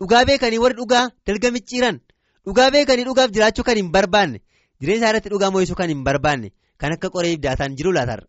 Dhugaa 0.00 0.24
beekanii 0.24 0.58
warri 0.64 0.76
dhugaa 0.80 1.04
dalga 1.26 1.50
micciiran? 1.56 2.00
Dhugaa 2.46 2.70
beekanii 2.74 3.04
dhugaaf 3.08 3.30
jiraachuu 3.36 3.64
kan 3.68 3.76
hin 3.82 3.90
barbaanne? 3.96 4.38
Jireenya 4.80 4.98
isaa 5.00 5.10
irratti 5.12 5.28
dhugaa 5.32 5.50
mo'isuu 5.54 5.76
kan 5.80 5.88
hin 5.92 6.04
barbaanne? 6.04 6.52
Kan 6.80 6.92
akka 6.92 7.10
qoree 7.14 7.32
ibdaataan 7.36 7.74
jiru 7.78 7.92
laatarra 7.92 8.26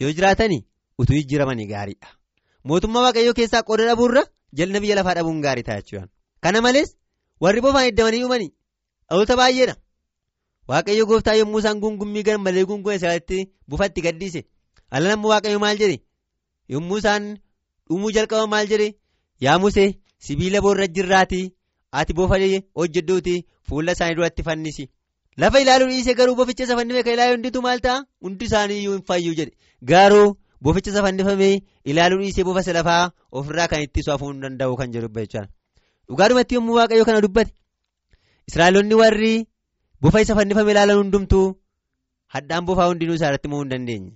yoo 0.00 0.10
jiraatanii 0.18 0.64
utuu 0.98 1.14
jijjiiramanii 1.18 1.66
gaariidha 1.72 2.08
mootummaa 2.68 3.02
waaqayyoo 3.06 3.34
keessaa 3.40 3.62
qooda 3.68 3.86
dhabuurra 3.90 4.22
jalna 4.60 4.80
biyya 4.84 4.96
lafaa 4.98 5.14
dhabuun 5.18 5.40
gaarii 5.46 5.62
ta'a 5.68 5.80
jechuudha 5.82 6.08
kana 6.46 6.60
malees 6.66 6.96
warri 7.44 7.60
bofaan 7.66 7.88
iddamanii 7.90 8.22
uumanii 8.24 8.50
dhaloota 9.10 9.36
baay'eedha. 9.40 9.74
Waaqayyo 10.70 11.06
gooftaa 11.10 11.34
yommuu 11.40 11.58
isaan 11.62 11.80
gungummii 11.82 12.22
gar 12.26 12.38
malee 12.46 12.64
gungume 12.70 12.96
isaatti 12.98 13.38
bufatti 13.68 14.00
gaddiise 14.06 14.42
allan 14.90 15.12
ammoo 15.16 15.30
waaqayyo 15.32 15.58
maal 15.64 15.78
jedhe? 15.82 15.96
Yommuu 16.74 16.98
isaan 17.02 17.26
dhumuu 17.88 18.10
jalqaba 18.16 18.46
maal 18.52 18.68
jedhe? 18.72 18.88
Yaa 19.46 19.58
musee 19.64 19.88
sibiila 20.26 20.60
boorra 20.66 20.86
jirraatii 20.98 21.46
ati 22.02 22.12
bofa 22.18 22.38
hojjedhuuti 22.78 23.34
fuula 23.68 23.92
isaanii 23.98 24.14
duratti 24.20 24.42
fannisi. 24.48 24.88
Lafa 25.36 25.60
ilaaluu 25.60 25.88
dhiise 25.90 26.14
garuu 26.14 26.34
boficha 26.36 26.64
isa 26.64 26.76
fannifame 26.76 27.02
kan 27.04 27.12
ilaalu 27.14 27.34
hunditu 27.36 27.62
maal 27.66 27.80
ta'a? 27.80 28.04
Hundi 28.22 28.44
isaanii 28.44 28.78
iyyuu 28.80 28.92
hin 28.96 29.04
fayyuu 29.08 29.34
jedhe. 29.34 29.52
Garuu 29.90 30.36
boficha 30.62 30.90
isa 30.92 31.02
fannifame 31.06 31.48
ilaaluu 31.90 32.20
dhiisee 32.22 32.44
bofa 32.48 32.60
isa 32.64 32.72
lafaa 32.78 33.02
ofirraa 33.40 33.68
kan 33.72 33.82
ittisu 33.86 34.10
hafuu 34.14 34.30
hin 34.32 34.40
danda'u 34.44 34.76
kan 34.80 34.92
jedhu 34.94 35.08
jechuudha 35.18 35.48
dhugaadhumatti 36.08 36.54
yommuu 36.58 36.76
waaqayyo 36.78 37.04
kana 37.08 37.20
dubbate 37.26 37.52
israa'elonni 38.48 38.94
warri 39.02 39.34
bofa 40.02 40.20
isa 40.24 40.34
fannifame 40.38 40.70
ilaalan 40.74 40.96
hundumtuu 41.02 41.46
hadhaan 42.34 42.64
bofaa 42.70 42.88
hundinuu 42.90 43.14
isaa 43.18 43.28
irratti 43.30 43.48
mo'uu 43.52 43.62
hin 43.64 43.70
dandeenye. 43.74 44.10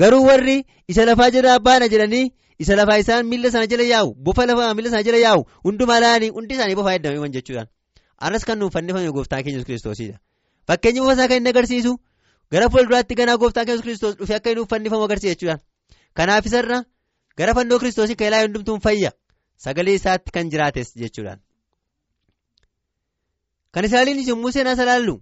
Garuu 0.00 0.24
warri 0.30 0.56
isa 0.92 1.04
lafaa 1.08 1.30
jala 1.34 1.58
baana 1.66 1.88
jedhanii 1.92 2.24
isa 2.64 2.76
lafaa 2.80 2.98
isaan 3.02 3.26
miila 3.30 3.50
sana 3.54 3.66
jala 3.72 3.82
yaa'u 3.92 4.14
bofa 4.26 4.46
lafaa 4.50 4.74
miila 4.78 4.90
sana 4.94 5.02
jala 5.08 5.18
yaa'u 5.26 5.44
hundumaa 5.68 6.00
laanii 6.04 6.30
hundi 6.38 6.54
isaanii 6.56 6.74
bofaa 6.80 6.92
heddamaman 6.96 7.32
jechuudhaan 7.36 7.68
anas 8.28 8.44
kan 8.48 8.58
nuun 8.58 8.70
fannifame 8.76 9.10
gooftaa 9.18 9.42
keenya 9.42 9.58
yesus 9.58 9.66
kiristoosidha 9.70 10.18
fakkeenyi 10.68 11.00
bofa 11.04 11.12
isaa 11.16 11.28
kan 11.32 11.36
inni 11.42 11.50
agarsiisu 11.54 11.92
gara 12.52 12.68
fuulduraatti 12.74 13.14
ganaa 13.20 13.36
gooftaa 13.44 13.64
keenya 13.64 13.74
yesus 13.78 13.86
kiristoos 13.86 14.16
dhufee 14.20 14.36
akka 14.40 14.50
inni 14.54 14.66
fannifamu 14.74 15.04
agarsiisa 15.08 15.34
jechuudhaan 15.34 15.60
kanaaf 16.16 16.46
isarra 16.50 16.78
gara 17.38 17.54
fannoo 17.58 17.78
kiristoosii 17.82 18.16
kan 18.20 18.28
ilaalu 18.28 18.46
hundumtuun 18.48 18.80
fayya. 18.86 19.10
Sagalee 19.64 19.94
isaatti 20.00 20.30
kan 20.36 20.50
jiraates 20.52 20.94
jechuudhaan. 21.02 21.40
kan 23.74 23.84
israa'eliinis 23.88 24.28
yommuu 24.30 24.50
seenaa 24.54 24.76
salaallu 24.80 25.14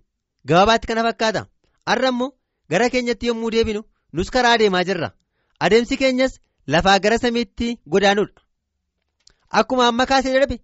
gabaabaatti 0.49 0.87
kana 0.91 1.03
fakkaata. 1.09 1.43
Har'a 1.89 2.09
immoo 2.13 2.29
gara 2.71 2.89
keenyatti 2.95 3.27
yommuu 3.31 3.51
deebinu 3.55 3.83
nus 4.13 4.31
karaa 4.35 4.53
adeemaa 4.59 4.85
jirra. 4.89 5.09
Adeemsi 5.65 5.97
keenyas 6.03 6.35
lafaa 6.75 6.99
gara 7.05 7.19
samiitti 7.25 7.69
godaanuudha. 7.93 8.41
Akkuma 9.61 9.87
amma 9.93 10.07
kaasee 10.11 10.33
darbe 10.37 10.57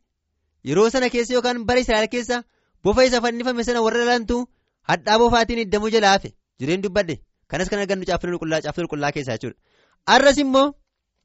yeroo 0.69 0.91
sana 0.91 1.09
keessa 1.15 1.35
yookaan 1.37 1.65
bara 1.71 1.81
israa'el 1.85 2.09
keessa 2.15 2.43
bofa 2.85 3.05
isa 3.09 3.21
fannifame 3.25 3.65
sana 3.69 3.81
warra 3.87 4.03
ilaalantu 4.05 4.37
hadhaa 4.91 5.19
bofaatiin 5.23 5.59
iddamuu 5.65 5.91
jala 5.97 6.09
hafe. 6.15 6.31
Jireen 6.61 6.83
dubbadde 6.85 7.15
kanas 7.51 7.69
kan 7.71 7.79
argannu 7.85 8.05
caaffanni 8.11 8.39
qullaa 8.43 8.61
caaffanni 8.67 8.89
qullaa 8.93 9.13
keessaa 9.17 9.37
jechuudha 9.37 9.59
har'as 10.11 10.39
immoo 10.45 10.67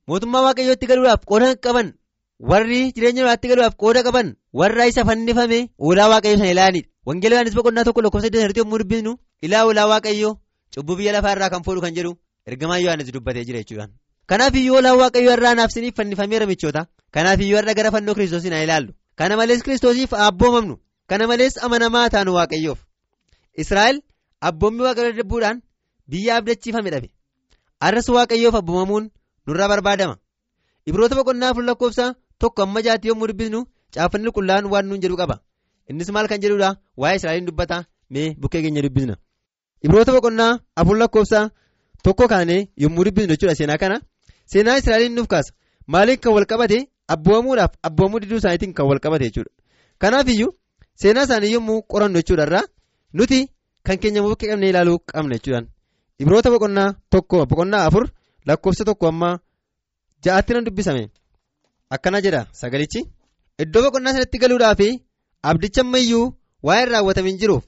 mootummaa 0.09 0.43
waaqayyootti 0.47 0.85
galuudhaaf 0.91 1.21
qooda 1.31 1.49
qaban 1.65 1.87
warri 2.51 2.79
jireenya 2.95 3.21
lolaatti 3.25 3.47
galuudhaaf 3.51 3.75
qooda 3.83 4.01
qaban 4.07 4.27
warra 4.59 4.83
isa 4.91 5.01
fannifame 5.09 5.59
ulaa 5.89 6.09
waaqayyoo 6.13 6.39
sana 6.41 6.51
ilaalanidha 6.55 6.89
wangeela 7.07 7.33
yohaannis 7.35 7.55
boqonnaa 7.59 7.85
tokko 7.87 8.01
lakkoofsa 8.05 8.27
saddeet 8.27 8.57
yommuu 8.61 8.79
dubbisnu 8.81 9.11
ilaa 9.45 9.63
ulaa 9.71 9.87
waaqayyoo 9.93 10.33
cubbuu 10.73 10.95
biyya 10.99 11.11
lafaa 11.15 11.33
irraa 11.35 11.49
kan 11.53 11.63
fuudhu 11.65 11.81
kan 11.85 11.93
jedhu 11.97 12.11
ergamaa 12.49 12.79
yohaannis 12.83 13.11
dubbatee 13.15 13.45
jira 13.47 13.59
jechuudha 13.63 13.85
kanaaf 14.31 14.55
iyyuu 14.61 14.77
ulaa 14.81 14.95
waaqayyoo 15.01 15.33
irraa 15.37 15.55
naaf 15.59 15.71
siniif 15.75 15.95
fannifameera 15.99 16.45
michoota 16.51 16.81
kanaaf 17.15 17.39
iyyuu 17.45 17.59
irra 17.61 17.73
gara 17.79 17.91
fannoo 17.95 18.15
kiristoosii 18.17 18.49
na 18.53 18.63
ilaallu. 18.65 18.91
Kana 19.19 19.35
malees 19.39 19.61
kiristoosiif 19.65 20.13
abboomamnu 20.27 20.75
kana 21.09 21.27
malees 21.31 21.55
amanamaa 21.65 22.09
taanu 22.13 22.31
waaqayyoof. 22.37 22.79
Israa'el 23.63 23.97
abboommii 24.49 24.85
waaqayyoo 24.87 25.11
dadhabbuudhaan 25.13 25.57
biyya 26.11 26.37
abdachiifame 26.39 26.89
dhabe 26.93 27.09
arras 27.85 28.07
waaqayyoof 28.15 28.55
abboomamuun 28.61 29.05
nurraa 29.47 29.67
barbaadama. 29.71 30.15
Ibroota 30.89 31.15
boqonnaa 31.19 31.49
afur 31.51 31.63
lakkoofsa 31.69 32.05
tokko 32.39 32.61
amma 32.65 32.81
jaatti 32.85 33.07
yommuu 33.09 33.27
dubbisnu 33.31 33.59
caaffanni 33.93 34.29
qulqullaa'aan 34.35 34.65
waan 34.73 34.85
nuun 34.89 35.01
jedhu 35.03 35.17
qaba. 35.21 35.35
Innis 35.89 36.09
maal 36.15 36.27
kan 36.31 36.41
jedhudha? 36.43 36.69
Waa'ee 37.01 37.17
israa'eliin 37.19 37.47
dubbata 37.49 37.77
mee 38.13 38.35
bukkee 38.41 38.61
keenya 38.63 38.81
dubbisna. 38.85 39.15
Ibroota 39.85 40.11
boqonnaa 40.15 40.59
afur 40.79 40.97
lakkoofsa 41.01 41.39
tokko 42.03 42.27
kaanee 42.33 42.61
yommuu 42.83 43.03
dubbisnu 43.07 43.31
jechuudha 43.33 43.55
seenaa 43.59 43.77
kana. 43.83 43.97
Seenaa 44.51 44.77
israa'eliin 44.81 45.15
nuuf 45.15 45.27
kaasa. 45.33 45.53
Maaliin 45.87 46.19
kan 46.23 46.33
wal 46.35 46.45
qabate? 46.51 46.79
Abboomamuudhaaf 47.13 47.73
abboomuu 47.87 48.19
diduu 48.23 48.37
isaaniitiin 48.41 48.73
kan 48.73 48.85
wal 48.89 48.99
qabate 49.03 49.25
jechuudha. 49.27 49.51
Kanaaf 50.01 50.27
iyyuu 50.33 50.51
seenaa 51.01 51.23
isaanii 51.27 51.51
yommuu 51.55 51.81
qorannu 51.91 52.17
jechuudha 52.19 52.43
irraa 52.47 52.63
nuti 53.13 53.39
kan 53.85 53.97
keenya 54.01 54.21
bukkee 54.23 54.49
qabnee 54.51 54.69
ilaaluu 54.73 54.99
qabna 55.11 55.35
jechuudhaan 55.37 55.65
ibroota 56.21 56.49
boqonnaa 56.53 56.89
tokko 57.11 57.45
boqonnaa 57.51 57.83
afur 57.87 58.05
lakkoofsa 58.47 58.83
tokko 58.89 59.05
amma 59.11 59.29
ja'aatti 60.25 60.53
nan 60.53 60.65
dubbisame. 60.67 61.03
Akkana 61.95 62.21
jedha 62.25 62.41
sagalichi. 62.59 63.01
Iddoo 63.63 63.81
boqonnaa 63.85 64.13
sanatti 64.15 64.37
galuudhaaf 64.43 64.81
abdicha 65.49 65.81
ammayyuu 65.85 66.25
waa'ee 66.67 66.85
raawwatame 66.91 67.29
hin 67.31 67.39
jiruuf 67.41 67.63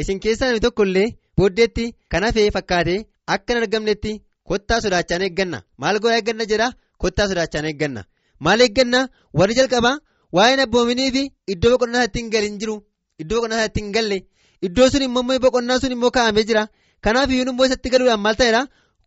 isin 0.00 0.20
keessaa 0.24 0.46
namni 0.48 0.60
tokko 0.66 0.82
illee 0.88 1.08
booddeetti 1.36 1.84
kan 2.10 2.24
hafee 2.26 2.50
fakkaate 2.56 2.94
akka 3.34 3.52
hin 3.52 3.62
argamnetti 3.62 4.12
kottaa 4.48 4.80
sodaachaan 4.84 5.22
eegganna. 5.26 5.58
Maal 5.80 5.96
godhaa 6.02 6.18
eegganna 6.20 6.44
jedha? 6.52 6.68
Kottaa 7.02 7.28
sodaachaan 7.30 7.66
eegganna. 7.70 8.02
Maal 8.44 8.60
eegganna? 8.66 9.00
Warri 9.38 9.54
jalqabaa 9.58 9.96
waa'een 10.36 10.60
abboominii 10.64 11.10
fi 11.16 11.22
iddoo 11.52 11.70
boqonnaa 11.74 12.02
isaatti 12.04 13.80
hin 13.82 13.92
galle. 13.96 14.18
Iddoo 14.66 14.88
sun 14.92 15.02
immoo 15.08 15.38
boqonnaa 15.44 15.78
sun 15.82 15.92
immoo 15.96 16.10
kaa'amee 16.16 16.44
jira 16.48 16.62
kanaaf 17.04 17.30
iyyuu 17.30 17.48
immoo 17.52 17.66
isatti 17.68 17.88
galuudhaan 17.94 18.20
maal 18.26 18.36
ta'eera? 18.40 18.60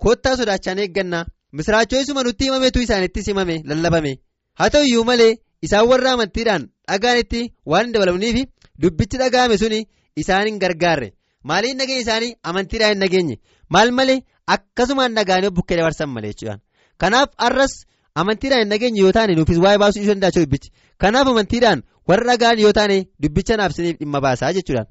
Kottaa 0.04 0.36
sodaachaan 0.40 0.80
eegganna. 0.84 1.20
Misiraachoo 1.58 2.02
isuma 2.04 2.24
nutti 2.24 2.44
himametu 2.48 2.80
isaanittis 2.86 3.28
himame 3.28 3.56
lallabame. 3.70 4.14
Haa 4.60 4.70
ta'u 4.74 4.84
iyyuu 4.90 5.04
malee 5.10 5.34
isaan 5.66 5.88
warra 5.92 6.12
amantiidhaan 6.16 6.64
dhagaanitti 6.90 7.42
waan 7.72 7.86
hin 7.86 7.94
dabalamniif 7.94 8.38
dubbichi 8.82 9.18
dhaga'ame 9.22 9.58
suni 9.64 9.80
isaan 10.24 10.46
hin 10.48 10.60
gargaarre. 10.64 11.10
Maaliin 11.44 11.78
nageenya 11.78 12.02
isaanii? 12.06 12.36
Amantiidhaan 12.44 12.92
hin 12.94 13.00
nageenye 13.04 13.36
maal 13.70 13.92
malee? 14.00 14.20
Akkasumaan 14.56 15.16
dhagaanii 15.18 15.50
bukkee 15.58 15.78
dabarsan 15.80 16.10
malee 16.16 16.32
jechuudha 16.34 16.58
kanaaf 17.02 17.30
arras 17.48 17.74
amantiidhaan 18.22 18.62
hin 18.64 18.70
nageenye 18.74 19.00
yoo 19.04 19.12
taane 19.18 19.36
nuufis 19.38 19.58
waa'ee 19.66 19.78
baasuu 19.84 20.02
ishee 20.02 20.14
danda'a 20.16 20.32
dubbichi. 20.38 20.70
Kanaaf 21.02 21.28
amantiidhaan 21.34 21.84
warra 22.10 22.26
dhagaan 22.32 22.60
yoo 22.64 22.74
taane 22.78 22.98
dubbicha 23.24 23.58
naafsiniif 23.62 23.98
dhimma 24.02 24.20
baasaa 24.26 24.54
jechuudha 24.58 24.84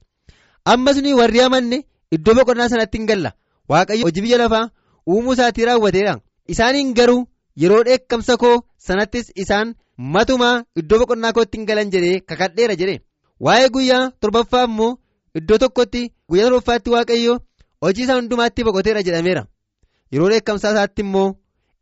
amma 0.73 0.95
suni 0.95 1.15
warri 1.21 1.41
amanne 1.47 1.79
iddoo 2.17 2.35
boqonnaa 2.39 2.69
sanatti 2.73 2.99
hin 2.99 3.07
galla. 3.11 3.31
Waaqayyo 3.71 4.05
hojii 4.07 4.23
biyya 4.25 4.39
lafaa 4.43 4.71
uumuu 5.11 5.33
isaatii 5.37 5.65
raawwateera 5.69 6.15
isaaniin 6.53 6.95
garuu 6.99 7.27
yeroo 7.63 7.83
dheekkamsa 7.89 8.37
koo 8.43 8.57
sanattis 8.87 9.33
isaan 9.43 9.75
matumaa 10.15 10.57
iddoo 10.81 10.99
boqonnaa 11.03 11.33
kootti 11.37 11.59
hin 11.59 11.67
galan 11.69 11.91
jedhee 11.95 12.21
kakadheera 12.29 12.75
jedhe. 12.81 12.97
Waa'ee 13.45 13.69
guyyaa 13.75 14.11
torbaffaa 14.21 14.65
immoo 14.71 14.91
iddoo 15.41 15.59
tokkotti 15.63 16.03
guyyaa 16.29 16.49
toroffaatti 16.49 16.91
waaqayyo 16.95 17.35
hojii 17.85 18.05
isaa 18.07 18.17
hundumaatti 18.21 18.65
boqoteera 18.69 19.03
jedhameera. 19.09 19.45
Yeroo 20.13 20.29
dheekkamsaa 20.33 20.73
isaatti 20.75 21.03
immoo 21.07 21.29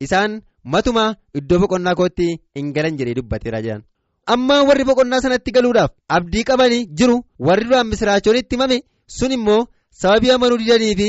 isaan 0.06 0.36
matuma 0.74 1.04
iddoo 1.40 1.58
boqonnaa 1.62 1.94
kootti 2.00 2.26
hin 2.58 2.72
galan 2.76 2.98
jedhee 3.00 3.14
dubbateera 3.20 3.62
jedhan. 3.64 3.82
Amma 4.34 4.56
warri 4.68 4.84
boqonnaa 4.90 5.20
sanatti 5.24 5.50
galuudhaaf 5.56 5.90
abdii 6.16 6.44
qabanii 6.48 6.86
jiru 7.00 7.16
warri 7.48 7.64
duraan 7.68 7.86
misiraachoon 7.90 8.36
itti 8.40 8.56
himame 8.56 8.78
sun 9.18 9.32
immoo 9.36 9.60
sababii 10.02 10.30
amanuu 10.36 10.58
didanii 10.62 10.94
fi 11.00 11.08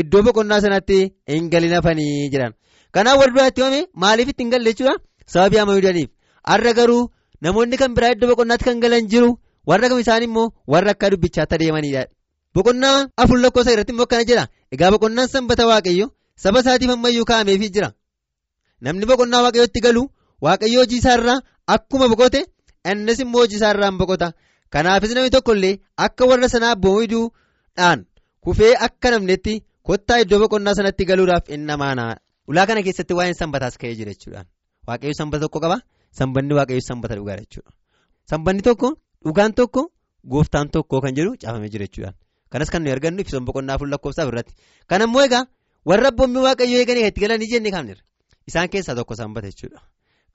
iddoo 0.00 0.22
boqonnaa 0.26 0.60
sanatti 0.64 0.98
hin 1.32 1.50
galin 1.52 1.72
hafanii 1.76 2.28
jedhan 2.32 2.52
kanaaf 2.94 3.18
warri 3.20 3.32
duraan 3.34 3.48
itti 3.52 3.60
himame 3.62 3.80
maaliif 4.02 4.28
itti 4.32 4.42
hin 4.44 4.50
galle 4.54 4.70
jechuudha? 4.72 4.94
Sababii 5.32 5.58
amanuu 5.62 5.80
didaniif. 5.80 6.10
Har'a 6.50 6.72
garuu 6.78 7.02
namoonni 7.42 7.76
kan 7.80 7.94
biraa 7.96 8.12
iddoo 8.14 8.28
boqonnaatti 8.32 8.64
kan 8.68 8.80
galan 8.84 9.08
jiru 9.12 9.30
warra 9.68 9.88
kam 9.90 9.98
isaan 10.04 10.22
immoo 10.28 10.46
warra 10.72 10.90
akka 10.94 11.10
dubbichaatti 11.12 11.54
adeemanidha. 11.56 12.02
boqonnaa 12.54 13.08
afur 13.22 13.38
lakkoofsa 13.44 13.72
irratti 13.74 13.92
immoo 13.94 14.06
akkana 14.08 14.24
jedha. 14.30 14.44
Egaa 14.74 14.90
boqonnaan 14.94 15.28
sanbata 15.34 15.66
waaqayyo 15.70 16.06
saba 16.42 16.60
isaatiif 16.62 16.90
ammayyuu 16.94 17.24
kaa'ameefii 17.30 17.70
jira. 17.74 17.88
Namni 18.84 19.06
boqonnaa 19.10 19.42
waaqayyootti 19.46 19.80
galu 19.86 20.02
waaqayyo 20.46 20.78
hojii 20.82 20.98
isaarraa 21.02 21.38
akkuma 21.74 22.08
boqote 22.12 22.40
innis 22.90 23.18
immoo 23.24 23.40
hojii 23.44 23.56
isaarraa 23.60 23.90
hin 23.90 23.98
boqota. 24.02 24.28
Kanaafis 24.72 25.12
namni 25.16 25.30
tokko 25.36 25.52
illee 25.56 25.74
akka 26.06 26.24
warra 26.30 26.48
sanaa 26.54 26.74
boo'iduudhaan 26.84 27.98
kufee 28.48 28.72
akka 28.86 29.10
namnetti 29.14 29.54
kottaa 29.88 30.18
iddoo 30.24 30.38
boqonnaa 30.42 30.74
sanatti 30.78 31.04
galuudhaaf 31.10 31.48
hin 31.52 31.64
namaana 31.70 32.04
ulaa 32.50 32.66
kana 32.68 32.82
keessatti 32.86 33.14
waa'een 33.18 33.34
sanbataas 33.40 33.74
ka'ee 33.80 33.94
jira 33.98 34.12
jechuudha 34.14 34.44
waaqayyo 34.88 35.14
sanbata 35.20 35.42
tokko 35.44 35.60
qaba 35.64 35.76
sanbanni 36.20 36.54
waaqayyo 36.58 36.82
sanbata 36.90 37.14
dhugaadha 37.18 37.42
jechuudha. 37.44 37.70
Sanbanni 38.30 38.62
tokko 38.68 38.88
dhugaan 39.24 39.52
tokko 39.58 39.82
gooftaan 40.32 40.68
tokko 40.76 41.00
kan 41.04 41.12
jedhu 41.18 41.32
caafamee 41.42 41.68
jira 41.74 41.86
jechuudha. 41.88 42.12
kanas 42.52 42.70
kan 42.72 42.80
nuyi 42.82 42.92
argannu 42.96 43.20
ibsa 43.24 43.40
boqonnaa 43.48 43.74
afur 43.76 43.88
lakkoofsaaf 43.94 44.28
irratti 44.30 44.52
kan 44.90 45.02
ammoo 45.06 45.22
egaa 45.28 45.42
warra 45.90 46.08
abboommii 46.12 46.44
waaqayyoo 46.46 46.80
eeganii 46.82 47.04
itti 47.10 47.20
galanii 47.24 47.48
jennee 47.52 47.72
kaafneerra 47.74 48.02
isaan 48.48 48.68
keessaa 48.72 48.94
tokko 49.00 49.14
sanbata 49.20 49.50
jechuudha. 49.52 49.80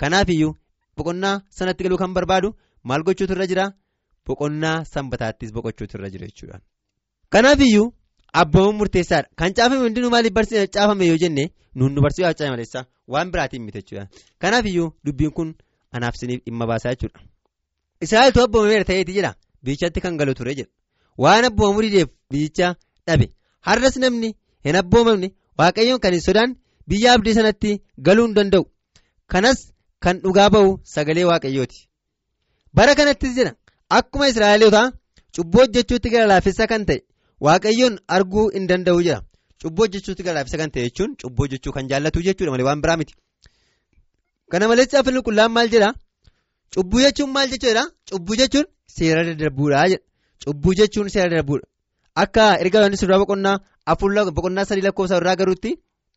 Kanaafiyyuu 0.01 0.51
boqonnaa 0.97 1.35
sanatti 1.57 1.83
galuu 1.85 1.97
kan 2.03 2.13
barbaadu 2.17 2.49
maal 2.89 3.01
gochuutu 3.07 3.33
irra 3.37 3.47
jira? 3.51 3.65
Boqonnaa 4.27 4.77
sanbataattis 4.93 5.51
boqochuutu 5.57 5.97
irra 5.97 6.09
jira 6.13 6.27
jechuudha 6.31 6.59
kanaafiyyuu 7.33 7.87
abboomuun 8.41 8.75
murteessaadha. 8.81 9.27
Kan 9.39 9.53
caafame 9.57 9.81
hundinuu 9.85 10.09
maaliif 10.15 10.33
caafame 10.75 11.05
yoo 11.11 11.17
jenne 11.23 11.43
nuun 11.75 11.91
nu 11.95 12.01
barsiisuu 12.01 12.27
haa 12.29 12.51
maleessaa 12.55 12.85
waan 13.07 13.31
biraatiin 13.31 13.63
miti 13.65 13.77
jechuudha. 13.81 14.07
Kanaafiyyuu 14.41 14.89
dubbiin 15.05 15.31
kun 15.37 15.49
anaaf 15.95 16.15
isiniif 16.15 16.41
dhimma 16.45 16.65
baasaa 16.71 16.93
jechuudha. 16.95 17.19
Israa'eltu 18.05 18.41
abboomameera 18.45 18.85
ta'eeti 18.89 19.13
jedha? 19.17 19.35
Biichatti 19.63 20.01
kan 20.05 20.17
galu 20.17 20.33
ture 20.39 20.55
jedha. 20.59 20.71
waan 21.23 21.45
abboomamuu 21.45 21.81
dideef 21.85 22.09
biyyicha 22.31 22.67
dhabe. 23.07 23.25
Har'as 23.67 23.95
namni 24.03 24.29
hin 24.65 24.75
abboomamne 24.81 25.27
waaqayyoon 25.59 25.99
kan 26.03 26.13
hin 26.15 26.21
sodaan 26.27 26.55
biyya 26.89 27.13
abdii 27.15 27.33
sanatti 27.39 27.71
galuu 28.07 28.25
hin 28.27 28.35
danda'u. 28.37 28.65
Kanas 29.31 29.59
kan 30.03 30.19
dhugaa 30.23 30.49
ba'u 30.55 30.71
sagalee 30.93 31.25
waaqayyooti. 31.31 31.79
Bara 32.77 32.95
kanattis 32.99 33.35
jedha. 33.37 33.53
Akkuma 33.97 34.27
israa'elotaa 34.31 34.87
cubbuu 35.35 35.61
hojjechuutti 35.61 36.09
gara 36.13 36.25
laafessa 36.31 36.67
kan 36.71 36.85
ta'e 36.89 36.99
waaqayyoon 37.45 37.95
arguu 38.17 38.45
hin 38.55 38.65
danda'u 38.71 39.01
jedha 39.07 39.19
cubbuu 39.61 39.83
hojjechuutti 39.85 40.23
gara 40.25 40.35
laafessa 40.37 40.57
kan 40.61 40.71
ta'e 40.73 40.85
jechuun 40.87 41.11
cubbuu 41.21 41.43
hojjechuu 41.45 41.73
kan 41.75 41.89
jaallatu 41.91 42.25
jechuudha 42.27 42.51
malee 42.53 42.67
waan 42.69 42.81
biraa 42.83 42.97
miti. 43.01 43.13
Kana 44.51 44.67
malees 44.71 44.89
caaffanni 44.93 45.19
qulqullaan 45.19 45.51
maal 45.57 45.69
jedha? 45.73 45.89
Cubbuu 46.73 47.01
jechuun 47.05 47.29
maal 47.35 47.47
jechuudha 47.53 47.83
cubbuu 48.09 48.35
jechuun 48.41 48.65
seera 48.95 49.21
daddarbuudha 49.27 49.85
jedha. 49.91 50.03
cubbuu 50.43 50.73
jechuun 50.79 51.07
seera 51.13 51.29
darbuudha 51.35 51.65
akka 52.23 52.43
erga 52.63 52.77
yohaannis 52.79 53.03
irraa 53.05 53.19
boqonnaa 53.23 53.57
afur 53.91 54.09
boqonnaa 54.37 54.65
sadii 54.69 54.85
lakkoofsa 54.87 55.15
irraa 55.21 55.35
garuutti 55.41 55.71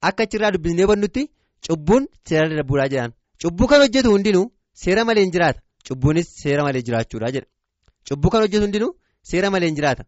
akka 0.08 0.22
achirraa 0.26 0.50
dubbisnee 0.54 0.84
hubannutti 0.86 1.22
cubbuun 1.66 2.02
seera 2.28 2.46
darbuudha 2.58 2.86
jedhan. 2.92 3.10
Cubbuu 3.42 3.66
kan 3.70 3.80
hojjetu 3.84 4.08
hundinuu 4.14 4.46
seera 4.82 5.04
malee 5.08 5.22
hin 5.26 5.32
jiraata. 5.34 5.60
Cubbuunis 5.86 6.26
seera 6.42 6.62
malee 6.66 6.82
jiraachuudha 6.86 7.28
jedha. 7.34 7.48
Cubbuu 8.08 8.30
kan 8.32 8.40
hojjetu 8.44 8.64
hundinuu 8.66 8.92
seera 9.30 9.50
malee 9.54 9.68
hin 9.70 9.76
jiraata 9.78 10.04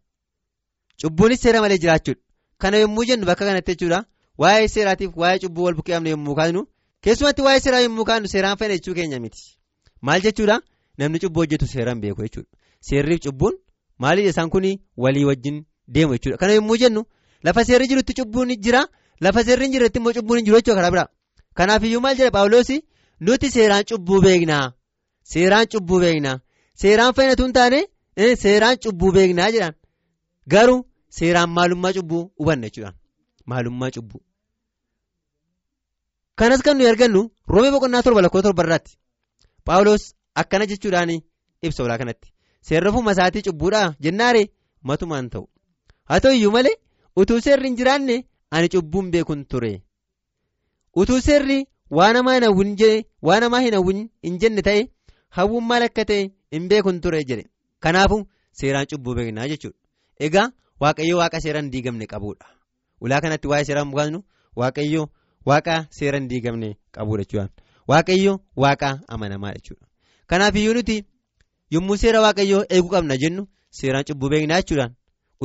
cubbuunis 1.03 1.41
seera 1.43 1.61
malee 1.65 1.79
jiraachuudha 1.83 2.21
kana 2.63 2.77
yommuu 2.83 3.05
jennu 3.09 3.27
bakka 3.31 3.45
kanatti 3.49 3.73
jechuudha 3.75 3.99
waa'ee 4.43 4.69
seeraatiif 4.75 5.13
waa'ee 5.23 5.39
cubbuu 5.45 5.65
wal 5.67 5.75
bukkee 5.79 5.95
qabne 5.95 6.11
yommuu 6.15 6.35
kaasnu 6.41 6.63
keessumatti 7.05 7.43
waa'ee 7.47 7.61
seeraa 7.65 7.81
yommuu 7.87 8.05
kaasnu 8.11 8.29
seeraan 8.35 8.57
fayyada 8.59 8.77
jechuu 8.79 8.95
keenya 8.99 9.21
miti. 9.25 9.43
Maal 10.07 10.21
jechuudha? 10.27 10.57
Namni 10.99 11.19
cubbuu 11.23 11.41
hojjetu 11.43 11.67
seeraan 11.75 12.01
beeku 12.03 12.23
jechuudha. 12.27 12.49
Seerriif 12.89 13.21
cubbuun. 13.25 13.55
Maaliidha 14.03 14.31
isaan 14.31 14.51
kun 14.51 14.67
walii 14.97 15.25
wajjin 15.31 15.57
deemu 15.95 16.13
jechuudha. 16.15 16.37
Kana 16.39 16.53
yommuu 16.53 16.77
jennu 16.83 17.05
lafa 17.43 17.65
seerri 17.65 17.87
jirutti 17.89 18.15
cubbuun 18.19 18.55
jira 18.65 18.83
lafa 19.21 19.45
seerri 19.45 19.65
hin 19.65 19.73
jirretti 19.73 19.99
immoo 19.99 20.13
cubbuun 20.19 20.39
hin 20.39 20.45
jiru 20.47 20.57
jechuudha 20.61 20.77
karaa 20.81 20.91
biraa 20.95 21.09
kanaafiyyuu 21.55 22.01
maal 22.01 22.17
jedha 22.17 22.31
paawuloos 22.37 22.71
nuti 23.21 23.51
seeraan 23.51 23.85
cubbuu 23.91 24.21
beeknaa. 24.27 24.73
Seeraan 25.33 25.67
cubbuu 25.73 26.01
beeknaa. 26.01 26.39
Seeraan 26.83 27.15
fayyadatu 27.15 27.43
hin 27.45 27.53
taane 27.53 27.81
seeraan 28.45 28.77
cubbuu 28.85 29.13
beeknaa 29.13 29.51
jedhaan 29.55 29.75
garuu 30.53 30.81
seeraan 31.19 31.51
maalummaa 31.57 31.93
cubbuu 31.97 32.23
hubanna 32.39 32.67
jechuudha. 32.69 32.93
Maalummaa 33.51 33.91
cubbuu. 33.97 34.21
kanas 36.39 36.63
kan 36.67 36.77
nuyi 36.79 36.89
argannu 36.93 37.21
roomee 37.53 37.71
boqonnaa 37.75 38.03
torba 38.07 38.21
lakkoo 38.25 38.43
torba 38.47 38.63
irratti 38.67 38.93
paawuloos 39.67 40.05
akkana 40.41 40.67
jechuudhaan 40.71 41.11
ibsa 41.67 41.83
olaa 41.85 41.99
kanatti. 42.01 42.29
seerri 42.67 42.89
ofuma 42.91 43.13
isaatii 43.17 43.43
cubbuudhaa 43.47 43.95
jennaare 44.05 44.43
matumaan 44.89 45.27
ta'u. 45.33 45.45
Haa 46.09 46.21
ta'u 46.23 46.35
iyyuu 46.37 46.53
malee 46.57 46.77
utuu 47.21 47.41
seerri 47.47 47.67
hin 47.69 47.77
jiraanne 47.81 48.17
ani 48.55 48.69
cubbuun 48.75 49.11
beekun 49.15 49.41
ture 49.51 49.73
utuu 51.01 51.21
seerri 51.27 51.59
waan 51.99 52.15
namaa 52.17 53.61
hin 53.65 53.75
hawwin 53.79 54.01
hin 54.27 54.39
jenne 54.45 54.63
ta'e 54.69 54.83
hawwuun 55.37 55.65
maal 55.71 55.83
akka 55.89 56.05
ta'e 56.11 56.23
hin 56.53 56.69
beekun 56.71 57.01
ture 57.01 57.25
jedhe. 57.29 57.45
Kanaafu 57.85 58.19
seeraan 58.61 58.87
cubbuu 58.91 59.15
beeknaa 59.19 59.49
jechuudha 59.53 59.79
egaa 60.27 60.47
waaqayyo 60.81 61.17
waaqa 61.21 61.41
seera 61.45 61.61
hin 61.61 61.71
diigamne 61.73 62.07
qabuudha. 62.13 62.47
Ulaa 63.01 63.21
kanatti 63.21 63.49
waa'ee 63.49 63.65
seeraan 63.69 63.89
mukaasnu 63.91 64.19
waaqayyo 64.61 65.03
waaqa 65.47 65.75
seera 65.99 66.19
hin 66.19 66.29
diigamne 66.31 66.71
qabuudha 66.97 67.25
jechuudha 67.25 67.49
waaqayyo 67.89 68.33
waaqa 68.57 68.91
amanamaa 69.09 69.53
jechuudha. 69.59 69.87
Kanaafiyyuu 70.27 70.75
nuti. 70.75 70.97
yommuu 71.75 71.97
seera 72.01 72.21
waaqayyoo 72.25 72.61
eeguu 72.75 72.91
qabna 72.93 73.17
jennu 73.23 73.43
seeraan 73.79 74.05
cubbuu 74.09 74.29
beeknaa 74.33 74.61
jechuudhaan 74.61 74.93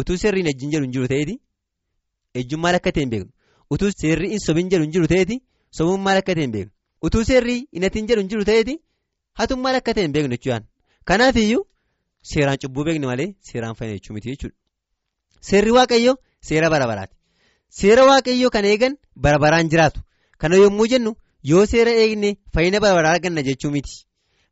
utuu 0.01 0.15
seerri 0.21 0.39
hin 0.41 0.49
ejjiin 0.51 0.71
jedhu 0.73 0.83
hin 0.85 0.93
jiru 0.95 1.07
ta'eeti 1.11 1.33
ejjuun 2.41 2.61
maal 2.65 2.75
akka 2.77 2.91
ta'e 2.95 3.03
hin 3.03 3.09
beeknu. 3.13 3.31
Utuu 3.73 3.89
seerri 4.01 4.29
hin 4.33 4.39
sobin 4.45 4.69
jedhu 4.73 4.83
hin 4.85 4.91
jiru 4.93 5.07
ta'eeti 5.13 5.35
sobuun 5.79 6.01
maal 6.05 6.17
akka 6.21 6.33
ta'e 6.37 6.43
hin 6.45 6.53
beeknu. 6.55 6.71
Utuu 7.09 7.23
seerri 7.29 7.55
hin 7.73 7.83
hatiin 7.87 8.07
jedhu 8.11 8.21
hin 8.23 8.29
jiru 8.33 8.45
ta'eeti 8.51 8.75
hatuun 9.41 9.59
maal 9.65 9.75
akka 9.81 9.93
ta'e 9.97 10.03
hin 10.07 10.13
beeknu 10.15 10.31
jechuudhaan. 10.37 10.63
Kanaafiyyuu 11.11 11.63
seeraan 12.31 12.57
cubbuu 12.63 12.83
beekne 12.89 13.07
malee 13.11 13.27
seeraan 13.51 13.75
fayyada 13.81 13.97
jechuu 13.99 14.13
miti 14.19 14.29
jechuudha 14.33 14.55
seerri 15.49 15.71
waaqayyoo 15.77 16.15
seera 16.47 16.69
bara 16.73 16.87
baraati. 16.91 17.15
Seera 17.79 18.03
waaqayyoo 18.09 18.49
kan 18.55 18.65
eegan 18.71 18.97
bara 19.15 19.39
baraan 19.43 19.69
jiraatu. 19.69 19.99
Kana 20.37 20.55
yommuu 20.63 20.87
jennu 20.87 21.11
yoo 21.51 21.65
seera 21.65 21.91
eegne 22.03 22.29
fayyina 22.53 22.79
bara 22.83 22.95
baraa 22.97 23.13
arganna 23.15 23.41
jechuu 23.49 23.71
miti. 23.75 23.93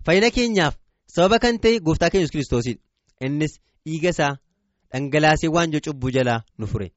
Fayyina 0.06 0.30
keenyaaf. 0.38 0.76
sababa 1.16 1.38
kan 1.44 1.58
ta'e 1.64 1.80
gooftaa 1.86 2.10
keenya 2.12 2.28
kiristoosidha 2.34 2.80
innis 3.28 3.54
dhiiga 3.86 4.10
isaa 4.14 4.34
dhangalaasee 4.92 5.50
waanjoo 5.56 5.82
cubbuu 5.86 6.12
jalaa 6.18 6.38
nu 6.60 6.68
fure. 6.72 6.88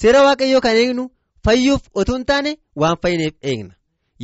Seera 0.00 0.22
waaqayyoo 0.26 0.60
kan 0.66 0.76
eegnu 0.82 1.04
fayyuuf 1.44 1.82
otoo 2.02 2.16
hin 2.16 2.24
taane 2.30 2.52
waan 2.82 2.96
fayyineef 3.02 3.34
eegna. 3.50 3.74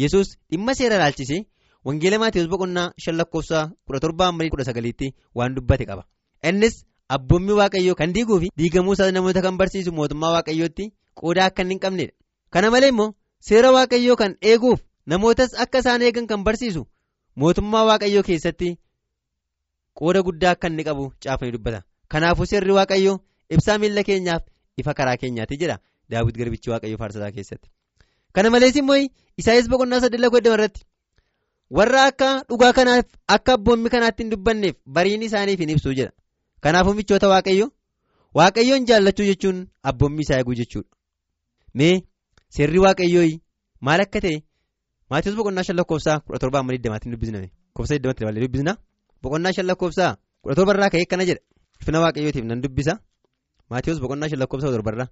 Yesus 0.03 0.29
dhimma 0.51 0.75
seera 0.79 0.97
ilaalchisee 1.01 1.41
wangeela 1.91 2.19
maatiiwwan 2.23 2.51
boqonnaa 2.55 2.87
shan 3.05 3.17
lakkoofsa 3.21 3.59
kudha 3.87 4.01
torbaa 4.05 4.29
ammalii 4.33 4.51
kudha 4.55 4.65
sagaliitti 4.71 5.13
waan 5.41 5.55
dubbate 5.59 5.85
qaba. 5.91 6.03
Innis 6.51 6.75
abboommii 7.17 7.57
waaqayyoo 7.61 7.95
kan 8.01 8.13
diiguu 8.17 8.39
fi 8.43 8.49
diigamuu 8.63 8.93
isaa 8.99 9.11
namoota 9.17 9.43
kan 9.47 9.57
barsiisu 9.63 9.93
mootummaa 9.99 10.33
waaqayyootti 10.37 10.85
qoodaa 11.23 11.47
akka 11.53 11.63
hin 11.73 11.79
qabnedha 11.85 12.13
kana 12.57 12.71
malee 12.75 12.89
immoo 12.95 13.09
seera 13.49 13.71
waaqayyoo 13.77 14.17
kan 14.23 14.37
eeguuf 14.53 14.81
namootas 15.15 15.55
akka 15.65 15.79
isaan 15.85 16.03
eegan 16.09 16.27
kan 16.35 16.45
barsiisu 16.49 16.83
mootummaa 17.43 17.85
waaqayyoo 17.91 18.23
keessatti. 18.29 18.69
qooda 19.99 20.21
guddaa 20.27 20.51
akka 20.57 20.67
inni 20.71 20.85
qabu 20.89 21.05
caafanii 21.25 21.53
dubbata. 21.57 21.81
Kanaafuu 22.13 22.47
seerri 22.51 22.73
waaqayyoo 22.79 23.17
ibsaa 23.55 23.79
miila 23.83 24.03
keenyaaf 24.09 24.43
ifa 24.83 24.95
karaa 24.99 25.17
keenyaati 25.23 25.57
jedha 25.63 25.77
daawwit 26.11 26.37
garbichi 26.41 26.71
waaqayyoo 26.73 26.99
faarsataa 27.03 27.33
keessatti. 27.37 27.69
Kana 28.35 28.51
malees 28.55 28.77
immoo 28.83 28.97
isaayis 29.41 29.69
boqonnaa 29.73 30.01
saddeet 30.05 30.23
lakkoo 30.25 30.41
irratti 30.55 30.83
warra 31.79 32.05
akka 32.13 32.29
dhugaa 32.49 32.73
kanaaf 32.79 33.07
akka 33.37 33.53
abboommii 33.59 33.93
kanaatti 33.97 34.23
hin 34.23 34.31
dubbanneef 34.33 34.77
bariin 34.99 35.23
isaaniif 35.29 35.61
hin 35.65 35.71
ibsuu 35.77 35.95
jedha 35.99 36.13
kanaafuu 36.65 36.95
michoota 36.99 37.29
waaqayyoo 37.33 37.71
waaqayyoon 38.39 38.87
jaallachuu 38.89 39.27
jechuun 39.31 39.59
abboommii 39.91 40.25
isaa 40.27 40.39
eeguu 40.41 40.55
jechuudha. 40.61 40.89
Mee 41.75 41.95
seerri 42.57 42.79
waaqayyoo 42.85 43.27
maal 43.87 44.01
akka 44.05 44.21
ta'e 44.25 44.37
maatiiwwan 45.11 45.39
boqonnaa 45.41 45.65
shan 45.69 45.77
lakkoofsaa 45.81 46.19
kudha 46.25 46.39
torbaa 46.43 46.61
amma 46.63 46.73
digdamaatiin 46.75 47.13
dubbisname. 47.15 47.49
Koofsa 47.75 47.95
digdamatti 47.95 48.41
dubbisna. 48.45 48.73
boqonnaa 49.23 49.53
shan 49.57 49.67
lakkoofsaa 49.71 50.13
kudha 50.43 50.55
torba 50.59 50.73
irraa 50.75 50.91
ka'ee 50.93 51.05
akkana 51.07 51.25
jedha. 51.29 51.43
Ulfina 51.81 51.99
waaqayyootiif 52.05 52.45
nan 52.51 52.63
dubbisa. 52.63 52.93
Maatiyoos 53.71 54.01
boqonnaa 54.03 54.29
shan 54.31 54.41
lakkoofsa 54.43 54.69
torbarraa 54.75 55.09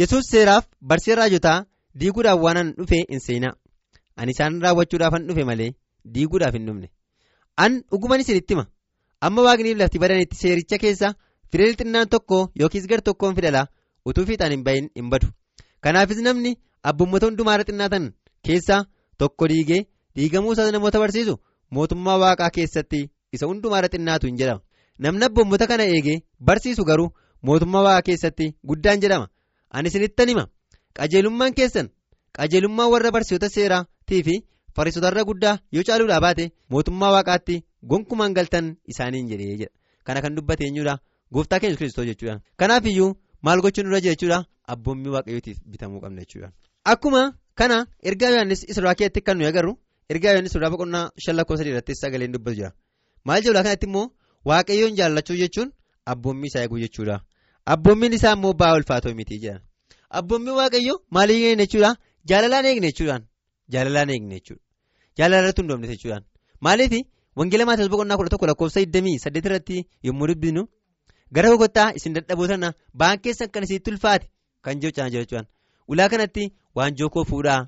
yesus 0.00 0.24
seeraaf 0.32 0.64
barsiisa 0.88 1.16
raajotaa 1.20 1.58
diiguudhaaf 2.00 2.40
waanan 2.44 2.68
dhufe 2.78 2.98
hin 3.10 3.20
seenaa. 3.26 3.54
Ani 4.16 4.32
isaan 4.34 4.60
raawwachuudhaaf 4.64 5.12
han 5.16 5.26
dhufe 5.28 5.44
malee 5.50 5.70
diiguudhaaf 6.14 6.54
hin 6.56 6.66
dhufne 6.68 6.88
an 7.64 7.72
dhuguman 7.90 8.20
isinitti 8.24 8.54
hima 8.54 8.64
amma 9.26 9.42
waaqniif 9.46 9.78
lafti 9.80 9.98
badanitti 10.02 10.36
seericha 10.42 10.78
keessa 10.84 11.08
fidel 11.52 11.74
xinnaan 11.78 12.08
tokko 12.14 12.38
yookiis 12.60 12.86
gar 12.90 13.00
tokkoon 13.08 13.34
fidalaa 13.36 13.66
utuu 14.08 14.24
fiixaan 14.28 14.52
hin 14.54 14.64
bahin 14.64 14.88
hin 14.96 15.10
badu. 15.10 15.26
Kanaafis 15.84 16.18
namni 16.26 16.56
abboommota 16.90 17.26
hundumaarra 17.26 17.64
xinnaatan 17.68 18.04
keessaa 18.46 18.80
tokko 19.18 19.48
diigee 19.52 19.80
diigamuu 20.16 20.52
isaa 20.56 20.70
namoota 20.72 20.98
barsiisu 21.04 21.34
mootummaa 21.70 22.18
waaqaa 22.24 22.50
keessatti 22.58 23.00
isa 23.32 23.46
hundumaarra 23.50 23.88
xinnaatu 23.94 24.26
hin 24.30 24.36
jedhama. 24.40 24.60
Namni 24.98 25.24
abboommota 25.28 25.66
kana 25.70 25.84
eegee 25.96 26.18
barsiisu 26.50 26.84
garuu 26.90 27.10
mootummaa 27.42 27.82
waaqaa 27.86 28.06
keessatti 28.10 28.46
guddaan 28.68 29.00
jedhama. 29.02 29.26
Ani 29.70 29.88
isinittan 29.88 30.28
hima. 30.28 30.44
Qajeelummaan 30.96 31.54
keessan 31.58 31.88
qajeelummaan 32.38 32.90
warra 32.92 33.10
barsiisota 33.16 33.48
seeraatii 33.56 34.22
fi 34.26 34.34
fariisotarra 34.78 35.24
guddaa 35.30 35.54
yoo 35.76 35.84
caaluudhaa 35.88 36.20
baate 36.26 36.44
mootummaa 36.74 37.10
waaqaatti 37.16 37.56
gonkumaan 37.90 38.34
galtan 38.38 38.66
isaaniin 38.92 39.28
jedhee 39.30 39.56
jedha. 39.60 39.72
Kana 40.06 40.22
kan 40.22 40.34
dubbate 40.36 40.64
eenyuudha? 40.66 40.98
Gooftaa 41.32 41.58
keenya 41.60 41.76
kiristoo 41.80 42.04
jechuudha 42.10 42.40
kanaaf 42.60 42.86
iyyuu 42.90 43.10
maal 43.42 43.60
gochuun 43.64 43.86
irra 43.90 44.00
jira 44.04 44.14
jechuudha 44.14 44.38
abboommii 44.74 45.12
waaqayyootiif 45.16 45.58
bitamuu 45.70 46.00
qabna 46.04 46.20
jechuudha. 46.24 46.48
akkuma 46.92 47.22
kana 47.58 47.76
ergaa 48.08 48.30
yohannis 48.34 48.62
israa 48.72 48.94
keessatti 48.98 49.20
kan 49.26 49.36
nuyi 49.38 49.48
agarru 49.50 49.72
ergaa 50.12 50.30
yohannis 50.34 50.54
israa 50.54 50.70
boqonnaa 50.74 51.10
shan 51.24 51.36
lakkoofsa 51.38 51.60
sadii 51.62 51.72
irratti 51.74 51.94
sagaleen 52.02 52.32
dubbatu 52.34 52.56
jira. 52.58 52.70
Maal 53.26 53.40
jedhudha 53.42 53.62
kanatti 53.66 53.86
immoo 53.90 54.06
waaqayyoon 54.50 54.94
jaallachuu 55.00 55.36
jechuun 55.42 55.72
abboommii 56.12 56.48
isaa 56.52 56.62
eeguu 56.64 56.78
jechuudha. 56.84 57.16
Abboommiin 57.72 58.12
isaa 58.18 58.32
immoo 58.38 58.52
ba'aa 58.60 58.76
ulfaatoo 58.78 59.14
miti 59.18 59.38
jedha. 59.44 59.60
Abboommiin 60.18 60.56
waaqayyoo 60.60 60.98
maaliif 61.16 61.42
eegne 61.48 61.66
jechuudha 61.66 61.90
jaalalaan 62.30 62.64
eegne 62.70 62.86
jechuudhaan. 62.92 63.22
Jaalalaan 63.72 64.10
eegne 64.14 64.34
jechuudha 64.40 64.62
jaalalatti 65.18 65.60
hundoofne 65.62 65.88
jechuudhaan. 65.92 66.24
Maaliif? 66.60 66.92
Wangeela 67.36 67.64
maatiyoos 67.66 67.90
boqonnaa 67.92 68.16
kudha 68.18 68.30
tokko 68.34 68.46
lakkoofsa 68.50 68.80
28 68.80 69.38
irratti 69.46 69.76
yommuu 70.06 70.26
dubbinu 70.30 70.62
gara 71.32 71.50
boqottaa 71.52 71.92
isin 71.98 72.14
dadhabootan 72.16 72.64
ba'aan 73.00 73.18
keessan 73.24 73.50
kan 73.54 73.62
isitti 73.66 73.90
ulfaate 73.92 74.26
kan 74.62 74.80
jechaa 74.82 75.08
jechuudhaan. 75.14 75.46
Ulaa 75.88 76.08
kanatti 76.08 76.52
waanjoo 76.76 77.08
koo 77.14 77.24
fuudhaa 77.30 77.60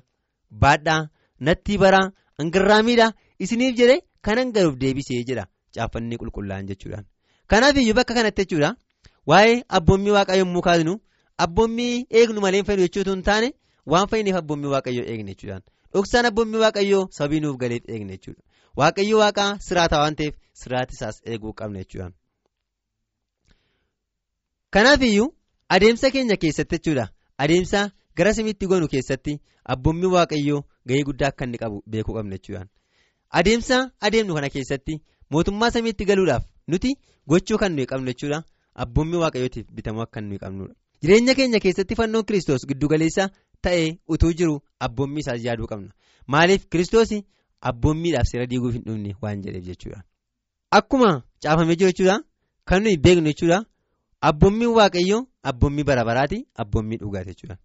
baadhaa 0.63 1.01
natti 1.39 1.77
baraa 1.83 2.11
hangirraamiidhaa 2.39 3.11
isiniif 3.39 3.75
jedhe 3.79 3.95
kanan 4.27 4.51
garuuf 4.55 4.75
deebisee 4.81 5.23
jedha 5.29 5.45
caaffanni 5.75 6.17
qulqullaa'an 6.21 6.67
jechuudhaan. 6.71 7.05
Kanaaf 7.47 7.77
iyyuu 7.77 7.95
bakka 7.99 8.13
kanatti 8.19 8.41
jechuudha 8.45 8.75
waa'ee 9.31 9.63
abboommii 9.77 10.11
waaqaa 10.17 10.35
yommuu 10.41 10.61
kaasnu 10.67 10.93
abboommii 11.45 12.05
eegnu 12.19 12.41
malee 12.45 12.63
fayyadu 12.67 12.83
jechuutu 12.87 13.11
hin 13.15 13.23
taane 13.29 13.49
waan 13.93 14.07
fayyiniif 14.11 14.35
abboommii 14.41 14.71
waaqayyoo 14.75 15.05
eegne 15.11 15.31
jechuudhaan 15.33 15.63
dhoksaan 15.93 16.25
abboommii 16.29 16.61
waaqayyoo 16.65 17.03
sabii 17.17 17.39
nuuf 17.43 17.57
galeef 17.57 17.83
eegne 17.89 18.17
jechuudha. 18.17 18.41
Waaqayyo 18.79 19.17
waaqaa 19.23 19.49
siraataa 19.67 19.99
waan 20.03 20.15
ta'eef 20.15 20.35
siraati 20.63 20.93
isaas 20.97 21.21
eeguu 21.25 21.53
qabna 21.53 21.79
jechuudhaan. 21.83 22.13
kanaaf 24.73 25.01
iyyuu 25.03 25.29
adeemsa 25.69 26.11
keenya 26.11 26.37
keessatti 26.43 26.75
jechuudha. 26.77 27.05
Adeemsa 27.37 27.91
gara 28.17 28.33
samiitti 28.33 28.67
goonu 28.67 28.87
keessatti 28.93 29.39
abboommii 29.73 30.11
waaqayyoo 30.15 30.61
gahee 30.87 31.03
guddaa 31.09 31.27
akka 31.33 31.45
inni 31.45 31.57
qabu 31.63 31.83
beekuu 31.91 32.13
qabna 32.17 32.35
jechuudhaan 32.37 32.69
adeemsa 33.39 33.77
adeemnu 34.07 34.33
kana 34.37 34.49
keessatti 34.55 34.93
mootummaa 35.31 35.71
samiitti 35.75 36.05
galuudhaaf 36.09 36.43
nuti 36.67 36.89
gochuu 37.27 37.57
kan 37.57 37.71
nuyi 37.75 37.85
qabnu 37.91 38.07
jechuudha. 38.13 38.43
Abboommii 38.83 39.19
waaqayyootiif 39.23 39.67
bitamuu 39.75 40.01
akka 40.05 40.21
nuyi 40.21 40.39
qabnudha 40.43 40.73
jireenya 41.03 41.33
keenya 41.35 41.59
keessatti 41.65 41.95
fannoon 41.99 42.23
kiristoos 42.25 42.63
giddugaleessa 42.69 43.29
ta'ee 43.61 43.89
utuu 44.07 44.33
jiru 44.33 44.55
abboommii 44.79 45.19
isaas 45.25 45.43
yaaduu 45.45 45.67
qabna 45.71 45.91
maaliif 46.27 46.65
kiristoos 46.71 47.11
abboommiidhaaf 47.69 48.27
seera 48.31 48.45
diiguuf 48.51 48.73
hin 48.73 48.83
dhufne 48.85 49.15
waan 49.21 49.41
jedheef 49.41 49.65
jechuudha 49.65 50.03
akkuma 50.79 51.09
caafamee 51.43 51.75
jiru 51.75 51.91
jechuudha 51.91 52.19
kan 52.65 52.83
nuyi 52.83 52.97
beeknu 52.97 53.27
jechuudha. 53.29 53.65
Abboommiin 54.29 54.69
waaqayyoo 54.77 55.25
abboommii 55.49 55.83
bara 55.83 56.03
baraati 56.05 56.37
abboommii 56.63 56.97
dhugaati 57.01 57.29
jechuudha. 57.29 57.57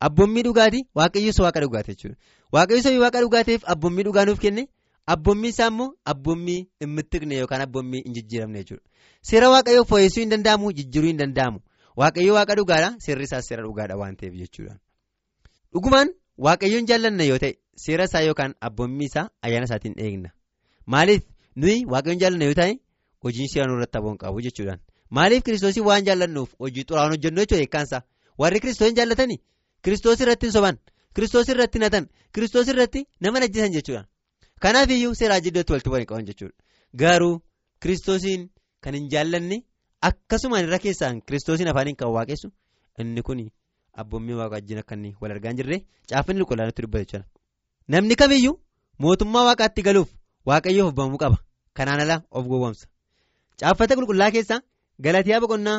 Abboommii 0.00 0.42
dhugaati 0.46 0.80
waaqayyoos 0.94 1.38
waaqa 1.44 1.60
dhugaati 1.60 1.90
jechuudha. 1.92 2.16
Waaqayyoos 2.52 3.00
waaqa 3.02 3.20
dhugaateef 3.24 3.62
abboommii 3.72 4.04
dhugaa 4.06 4.24
nuuf 4.28 4.38
kenne 4.44 4.68
abboommii 5.06 5.48
isaa 5.54 5.66
immoo 5.72 5.88
abboommii 6.12 6.60
hin 6.80 6.88
mittiqne 6.98 7.36
yookaan 7.40 7.62
abboommii 7.66 8.02
hin 8.04 8.12
jijjiiramne 8.14 8.58
jechuudha. 8.58 8.82
Seera 9.22 9.48
waaqayyoo 9.54 9.84
fooyyessuu 9.84 10.20
hin 10.20 10.30
danda'amu 10.30 10.72
jijjiiruu 10.72 11.08
hin 11.08 11.16
danda'amu. 11.22 11.60
Waaqayyoo 11.96 12.34
waaqa 12.38 12.54
dhugaadha 12.60 12.94
seerri 13.06 13.24
isaas 13.24 13.46
seera 13.48 13.62
dhugaadha 13.66 13.96
waan 13.96 14.16
ta'eef 14.16 14.34
jechuudha. 14.34 14.78
Dhugumaan 15.74 16.08
waaqayyoon 16.46 16.86
jaallanna 16.90 17.24
yoo 17.30 17.38
ta'e 17.44 17.52
seera 17.84 18.04
isaa 18.10 18.22
yookaan 18.28 18.54
abboommii 18.68 19.06
isaa 19.10 19.28
ayyaana 19.42 19.66
isaatiin 19.70 19.94
eegna. 20.06 20.30
Maaliif 20.86 21.22
nuyi 21.56 21.84
waaqayyoon 21.92 22.20
jaallanna 22.22 22.44
yoo 22.50 22.54
ta'e? 22.60 22.72
Hojiin 23.24 23.48
seera 23.52 23.66
nurratti 23.70 23.98
aboon 23.98 24.18
qabu 24.22 24.40
jechuudhaan. 24.46 24.80
maaliif 25.16 25.42
kiristoosii 25.46 25.82
waan 25.88 26.04
jaallannuuf 26.06 26.50
hojii 26.62 26.84
xuraa'aan 26.88 27.10
hojjennu 27.14 27.40
jechuudha 27.42 27.62
eekkaansaa 27.64 28.02
warri 28.42 28.60
kiristoos 28.62 28.92
jaallatanii? 28.98 29.38
Kiristoos 29.84 30.20
irratti 30.24 30.50
soban. 30.56 30.78
Kiristoos 31.14 31.48
irratti 31.54 31.78
natan 31.82 32.08
kiristoos 32.34 32.68
irratti 32.72 33.04
nama 33.20 33.40
najjisan 33.44 33.72
jechuudha 33.76 34.02
kanaaf 34.64 34.90
iyyuu 34.96 35.14
seeraa 35.20 35.40
jidduutti 35.44 35.72
walitti 35.72 35.90
bu'anii 35.92 36.06
qaban 36.10 36.26
jechuudha 36.30 36.54
garuu 37.02 37.34
kiristoosiin 37.82 38.48
kan 38.86 38.94
hin 38.98 39.06
jaallanne 39.12 39.58
akkasumaan 40.08 40.64
irra 40.66 40.78
keessaan 40.86 41.20
kiristoosiin 41.26 41.68
afaaniin 41.72 41.96
kan 42.00 42.08
waaqessu? 42.16 42.48
Inni 42.98 43.22
kun 43.22 43.38
abboommii 44.02 44.36
waaqa 44.40 44.54
wajjin 44.56 44.78
akka 44.82 44.94
inni 44.98 45.10
wal 45.20 45.30
argaa 45.34 45.50
hin 45.52 45.58
jirre 45.60 45.78
caaffanni 46.10 46.40
qulqullaa'aatti 46.42 46.82
dubbata 46.84 47.04
jechuudha. 47.04 47.26
Namni 47.88 48.14
kamiyyuu 48.20 48.54
mootummaa 49.04 49.44
waaqaatti 49.48 49.82
galuuf 49.88 50.08
waaqayyoof 50.50 50.88
abbamuu 50.92 51.18
qaba. 51.24 51.36
Kanaan 51.76 52.00
ala 52.04 52.16
of 52.30 52.44
gowwomsa 52.52 52.86
caaffata 53.60 53.94
qulqullaa 53.98 54.30
keessaa. 54.36 54.60
Galatiyaa 55.04 55.40
boqonnaa 55.44 55.78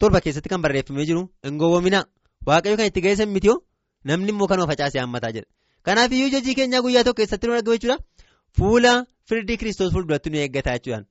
torba 0.00 0.20
keessatti 0.24 0.48
kan 0.52 0.62
barreeffamee 0.64 1.06
jiru 1.10 1.22
hin 1.46 1.58
gowwoominaa 1.62 2.04
waaqayyo 2.48 2.76
kan 2.80 2.86
itti 2.90 3.00
geessan 3.06 3.28
mitiyoo 3.36 3.58
namni 4.10 4.30
immoo 4.34 4.48
kanuma 4.50 4.68
facaasee 4.72 5.00
hammataa 5.04 5.32
jedha. 5.36 5.48
Kanaaf 5.86 6.12
iyyuu 6.12 6.30
hojii 6.34 6.54
keenyaa 6.58 6.82
guyyaa 6.84 7.04
tokko 7.06 7.18
keessatti 7.22 7.46
nu 7.46 7.52
argamu 7.58 7.76
jechuudha. 7.76 7.98
Fuula 8.56 8.92
firdii 9.28 9.56
kiristoos 9.60 9.92
fuulduratti 9.94 10.30
nu 10.30 10.38
eeggataa 10.44 10.74
jechuudhaan. 10.78 11.04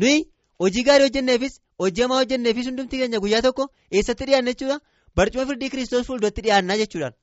Nuyi 0.00 0.16
hojii 0.62 0.84
gaarii 0.88 1.06
hojjenneefis 1.08 1.54
hojii 1.78 2.02
hamaa 2.02 2.18
hojjenneefis 2.20 2.66
hundumti 2.70 2.96
keenya 3.00 3.18
guyyaa 3.24 3.42
tokko 3.42 3.64
eessatti 3.90 4.24
dhiyaanna 4.28 4.52
jechuudha? 4.52 4.78
Barcuma 5.16 5.46
firdii 5.46 5.70
kiristoos 5.70 6.06
fuulduratti 6.06 6.42
dhiyaannaa 6.46 6.76
jechuudhaan. 6.82 7.14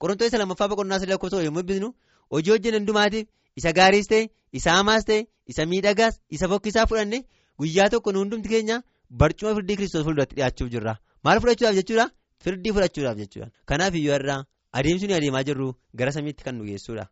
Qorontoota 0.00 0.26
isa 0.30 0.38
lammaffaa 0.38 0.68
boqonnaa 0.68 0.98
sadii 1.00 1.12
lakkoofsa 1.12 1.42
yommuu 1.42 1.62
dubbisnu 1.62 1.88
hojii 2.30 2.50
hojjennu 2.54 2.78
hundumaatiif 2.78 3.26
isa 3.56 3.72
gaariis 3.78 4.08
ta'e 4.12 4.28
isa 4.52 4.70
hamaas 4.78 5.04
ta'e 5.08 5.26
isa 5.46 5.66
miidhagaas 5.66 6.20
isa 6.30 6.48
fokkisaa 6.48 6.86
fudhanne. 6.86 7.24
Guyyaa 7.58 7.88
tokko 7.90 8.12
nu 8.12 8.18
hundumti 8.24 8.48
keenya 8.48 8.82
barcuma 9.10 9.54
firdii 9.54 9.76
kiristoos 9.76 10.04
fuulduratti 10.04 10.34
dhiyaachuuf 10.36 10.70
jirra. 10.74 10.96
Maal 11.24 11.40
fudhachuudhaaf 11.40 11.76
jechuudha? 11.80 12.06
Firdii 12.44 12.72
fudhachuudhaaf 12.72 13.18
jechuudha 13.18 13.50
kanaaf 13.66 13.94
iyyuu 13.94 14.14
irraa 14.18 14.44
adeemsi 14.72 15.06
nuyi 15.06 15.16
adeemaa 15.20 15.42
jirru 15.48 15.74
gara 15.94 16.12
samiitti 16.12 16.44
kan 16.44 16.54
nu 16.58 16.64
geessuudha. 16.64 17.06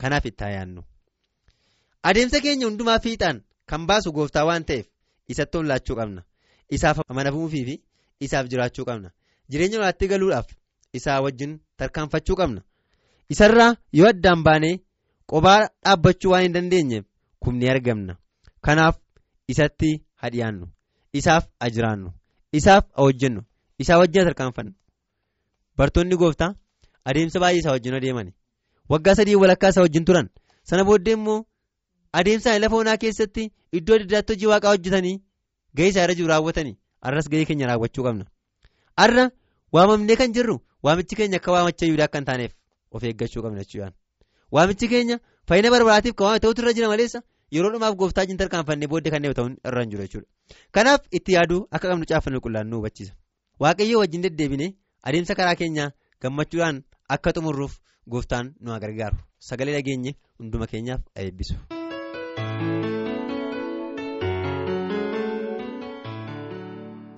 Kanaaf 0.00 0.24
itti 0.26 0.44
yaannu 0.56 0.82
adeemsa 2.02 2.40
keenya 2.40 2.66
hundumaa 2.66 2.98
fiixaan 3.04 3.40
kan 3.70 3.86
baasu 3.86 4.12
gooftaa 4.12 4.44
waan 4.48 4.64
ta'eef 4.64 4.86
isatti 5.34 5.62
laachuu 5.70 5.96
qabna 6.00 6.22
isaaf 6.76 6.98
amanamuufii 7.08 7.64
fi 7.68 7.74
isaaf 8.20 8.46
jiraachuu 8.52 8.84
qabna. 8.84 9.10
Jireenya 9.50 9.78
walaatti 9.78 10.08
galuudhaaf 10.08 10.48
isaa 10.92 11.20
wajjin 11.26 11.58
tarkaanfachuu 11.76 12.36
qabna. 12.36 12.60
Isarraa 13.30 13.76
yoo 13.92 14.08
addaan 14.08 14.42
baanee 14.44 14.74
qophaa 15.30 15.60
dhaabbachuu 15.84 16.30
waan 16.32 16.42
hin 16.42 16.52
dandeenyeef 16.56 17.04
kumni 17.40 17.68
argamna. 17.74 18.16
Kanaaf. 18.60 18.96
isatti 19.52 19.90
hadhiyaannu. 20.22 20.66
Isaaf 21.18 21.44
ajiraannu. 21.66 22.10
Isaaf 22.58 22.84
hojjennu 23.02 23.42
isaa 23.82 23.96
wajjin 24.00 24.24
tarkaanfannu. 24.28 24.72
Bartoonni 25.78 26.16
gooftaa 26.22 26.48
adeemsa 27.04 27.40
baay'ee 27.40 27.58
isaa 27.62 27.70
wajjin 27.76 27.94
adeemani. 27.98 28.34
Waggaa 28.92 29.14
sadii 29.14 29.34
walakkaa 29.42 29.68
isaa 29.74 29.80
wajjin 29.86 30.04
turan. 30.04 30.28
Sana 30.68 30.84
booddee 30.84 31.12
immoo 31.18 31.38
adeemsa 32.12 32.58
lafa 32.58 32.76
onaa 32.76 32.96
keessatti 33.04 33.46
iddoo 33.80 33.94
adda 33.96 34.04
addaatti 34.06 34.32
hojii 34.34 34.46
waaqaa 34.52 34.70
hojjetanii 34.74 35.16
gahee 35.76 35.88
isaa 35.94 36.04
irra 36.08 36.14
jiru 36.18 36.28
raawwatanii 36.32 36.76
arras 37.10 37.28
gahee 37.32 37.44
keenya 37.50 37.66
raawwachuu 37.70 38.04
qabna 38.08 38.24
arra 39.06 39.24
waamamnee 39.78 40.16
kan 40.20 40.32
jirru 40.36 40.56
waamichi 40.88 41.16
keenya 41.22 41.36
akka 41.42 41.52
waamacha 41.56 41.86
yuudaa 41.90 42.04
akka 42.10 42.18
hin 42.20 42.24
taaneef 42.30 42.52
of 42.90 43.02
eeggachuu 43.10 43.42
qabna 43.46 43.64
jechuudha 43.64 43.92
waamichi 44.58 44.88
keenya 44.94 45.18
fayyina 45.48 45.70
barbaraatiif 45.74 46.14
kan 46.14 46.24
waamame 46.26 46.40
ta'utu 46.46 46.62
irra 46.62 46.72
jira 46.80 46.88
maleessa. 46.94 47.22
yeroo 47.56 47.70
dhumaaf 47.72 47.94
gooftaa 48.00 48.22
wajjin 48.24 48.36
tarkaanfannee 48.40 48.88
booddee 48.92 49.10
kanneen 49.12 49.34
ta'uun 49.36 49.54
irra 49.70 49.82
hin 49.84 49.90
jiru 49.92 50.02
jechuudha 50.06 50.26
kanaaf 50.78 51.00
itti 51.18 51.32
yaaduu 51.36 51.60
akka 51.78 51.88
qabnu 51.92 52.04
caaffanni 52.10 52.36
qulqullaan 52.40 52.68
nu 52.72 52.76
hubachiisa 52.80 53.12
waaqayyoo 53.64 54.00
wajjin 54.02 54.22
deddeebine 54.26 54.68
adeemsa 55.12 55.34
karaa 55.40 55.54
keenyaa 55.62 55.88
gammachuudhaan 56.26 56.82
akka 57.18 57.32
xumurruuf 57.40 57.78
gooftaan 58.16 58.52
nu 58.60 58.78
gargaaru 58.86 59.16
sagalee 59.50 59.74
dhageenye 59.78 60.14
hunduma 60.38 60.66
keenyaaf 60.74 61.00
eebbisu. 61.26 61.54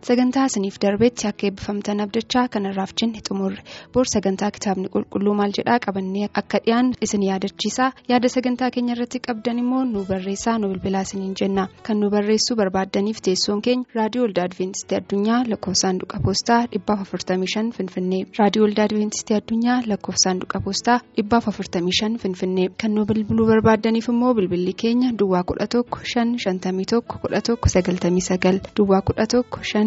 Sagantaa 0.09 0.45
isiniif 0.49 0.77
darbeetti 0.83 1.27
akka 1.29 1.47
eebbifamtan 1.47 2.01
abdachaa 2.05 2.45
kanarraaf 2.55 2.93
jenne 3.01 3.21
xumurre 3.27 3.63
boor 3.95 4.05
sagantaa 4.13 4.51
kitaabni 4.57 4.89
qulqulluu 4.95 5.35
maal 5.41 5.53
jedhaa 5.59 5.79
qabannee 5.87 6.29
akka 6.41 6.59
dhiyaan 6.65 6.89
isin 7.07 7.23
yaadachiisa. 7.27 7.91
Yaada 8.13 8.29
sagantaa 8.35 8.71
keenya 8.77 8.95
irratti 8.97 9.19
qabdan 9.27 9.59
immoo 9.63 9.83
nu 9.85 10.05
barreessaa 10.11 10.57
nu 10.59 10.69
bilbilaa 10.73 11.03
isiniin 11.09 11.35
jenna. 11.41 11.67
Kan 11.87 12.01
nu 12.01 12.11
barreessuu 12.15 12.57
barbaaddaniif 12.61 13.21
teessoon 13.27 13.61
keenya 13.67 13.85
raadiyoo 13.99 14.25
waldaa 14.27 14.45
adventistii 14.51 14.97
addunyaa 15.01 15.43
lakkoofsaanduqa 15.53 16.21
poostaa 16.25 16.61
dhibbaaf 16.73 17.05
45 17.13 17.73
finfinnee. 17.79 18.23
Raadiyoo 18.39 18.65
waldaa 18.67 18.85
adventistii 18.91 19.37
addunyaa 19.41 19.79
lakkoofsaanduqa 19.93 20.61
poostaa 20.65 20.99
dhibbaaf 21.19 21.47
45 21.53 22.19
finfinnee. 22.25 22.69
Kan 22.81 22.95
nu 22.95 23.05
bilbiluu 23.13 23.47
barbaaddaniif 23.53 24.09
immoo 24.15 24.33
bilbilli 24.41 24.73
keenya 24.85 25.13
duwwaa 25.23 25.45
11 25.53 25.85
551 25.93 27.03
11 27.29 27.57
99 27.69 28.61
duwwaa 28.77 29.03
11 29.13 29.45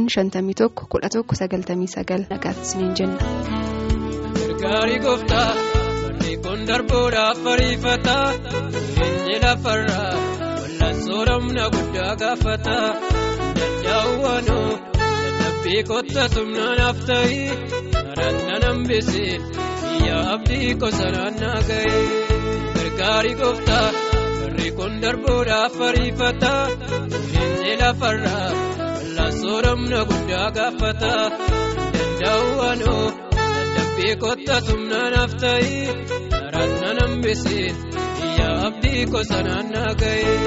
551 0.09 0.87
11 0.95 1.23
99 1.33 2.27
nagaatti 2.33 2.61
isiniin 2.67 2.93
jenna. 2.99 3.31
Gargaarii 4.39 4.99
gooftaa 5.05 5.47
barree 6.01 6.37
kun 6.45 6.59
darbuudhaaf 6.69 7.41
ariifata 7.53 8.15
jireenyi 8.75 9.37
lafarraa 9.45 10.11
wal'aansoo 10.61 11.21
ramna 11.29 11.65
guddaa 11.75 12.13
gaafata 12.23 12.77
danda'uwaanoo 13.57 14.69
dadhabbii 15.23 15.83
kotta 15.91 16.23
tumnaanaaf 16.35 16.97
ta'ii 17.09 17.47
karaan 17.93 18.37
nan 18.49 18.63
hambisee 18.69 19.33
biyya 19.81 20.17
abdii 20.35 20.71
qosanaan 20.83 21.35
naa 21.43 21.59
ga'ee 21.69 22.03
gargaarii 22.77 23.35
gooftaa 23.41 23.87
barree 24.39 24.71
kun 24.79 24.93
darbuudhaaf 25.03 25.75
ariifata 25.89 26.53
jireenyi 27.11 27.73
lafarraa 27.83 28.49
wal'aansoo 29.15 29.57
ramna 29.65 29.99
guddaa 30.09 30.47
gaafata 30.57 31.11
danda'uwaanoo. 31.95 33.05
Beekota 33.97 34.55
tumnaanaaf 34.67 35.31
ta'ii 35.43 35.83
karaan 36.31 36.71
nan 36.81 36.97
hambisee 37.03 37.67
biyya 38.19 38.47
abdii 38.67 39.01
qosanaan 39.13 39.65
naa 39.73 39.91
ga'ee. 40.01 40.37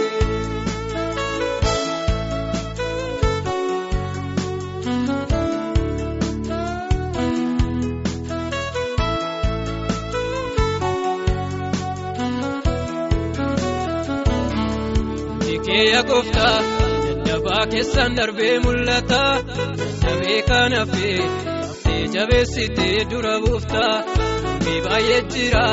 Bikeeya 15.47 16.01
gooftaa 16.09 16.57
dadhabaa 17.57 17.71
keessaan 17.73 18.17
darbee 18.17 18.59
mul'ata 18.65 19.23
dadhabee 19.79 20.41
kan 20.49 20.73
hafee. 20.79 21.21
jabeessitee 22.15 22.99
dura 23.11 23.35
buuftaa 23.45 23.95
dubbii 24.45 24.81
baay'ee 24.87 25.21
jira 25.33 25.65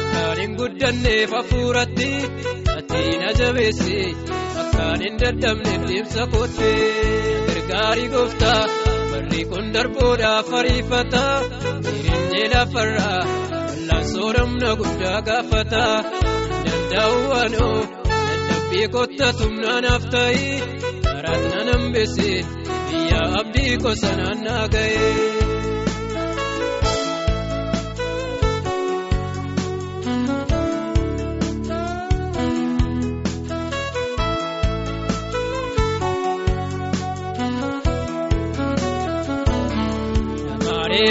akkaan 0.00 0.38
hin 0.42 0.52
guddanneef 0.60 1.30
hafuuratti 1.36 2.10
ati 2.76 3.02
na 3.22 3.30
jabeessi 3.40 3.98
akkaan 4.62 5.00
hin 5.04 5.14
dadhabneef 5.22 5.82
deemsa 5.88 6.22
koottee 6.32 6.78
gargaarii 7.48 8.08
gooftaa 8.14 8.60
barri 9.10 9.42
kun 9.50 9.66
darbuudhaaf 9.74 10.48
ariifata 10.60 11.24
jireenyi 11.84 12.42
lafarraa 12.54 13.20
wal'aansoo 13.68 14.30
ramna 14.38 14.70
guddaa 14.80 15.18
gaafata 15.28 15.84
danda'u 16.64 17.18
waanoo 17.32 17.76
dadhabbii 18.08 18.88
kotta 18.96 19.28
tumnaanaaf 19.42 20.04
ta'ii 20.16 20.52
karaas 21.34 21.52
nan 21.54 21.68
hambisee 21.72 22.38
biyya 22.88 23.20
abdii 23.40 23.72
qosanaan 23.84 24.38
naa 24.46 24.64
ga'ee. 24.74 25.12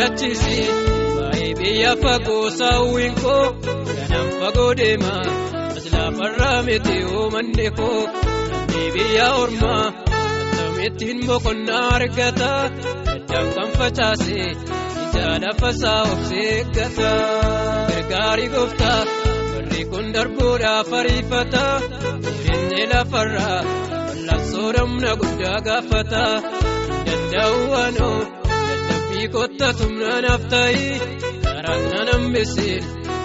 Achisi 0.05 0.57
baay'ee 1.17 1.53
biyya 1.59 1.91
fagoo 2.03 2.47
saawwiin 2.59 3.13
koo 3.23 3.45
ganaan 3.97 4.29
fagoo 4.39 4.71
deema 4.79 5.13
as 5.77 5.85
lafarraa 5.93 6.59
miti 6.67 6.95
oomanne 7.17 7.67
koo 7.79 8.01
namni 8.51 8.83
biyya 8.95 9.27
ormaa 9.43 9.85
akkamittiin 10.83 11.27
boqonnaa 11.27 11.89
argata 11.95 12.51
daddaan 13.05 13.47
kan 13.55 13.69
facaase 13.77 14.39
ija 15.03 15.27
lafa 15.43 15.69
isaa 15.75 16.01
obsee 16.13 16.47
eeggata 16.55 17.11
gargaarii 17.89 18.49
gooftaa 18.55 18.99
barri 19.53 19.81
kun 19.91 20.05
darbuudhaaf 20.15 20.89
ariifata 20.99 21.63
jireenyi 22.25 22.83
lafarraa 22.93 23.59
wal'aansoo 24.07 24.71
ramna 24.77 25.11
guddaa 25.21 25.59
gaafata 25.67 26.23
danda'u 27.05 27.59
waanoo. 27.73 28.19
kotta 29.35 29.67
tumnaanaaf 29.79 30.43
ta'ii 30.51 30.91
karaan 31.43 31.83
nan 31.91 32.07
hambisee 32.13 32.77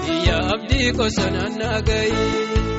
biyya 0.04 0.36
abdii 0.54 0.88
qosanaan 0.98 1.52
naa 1.60 1.78
ga'ii. 1.88 2.77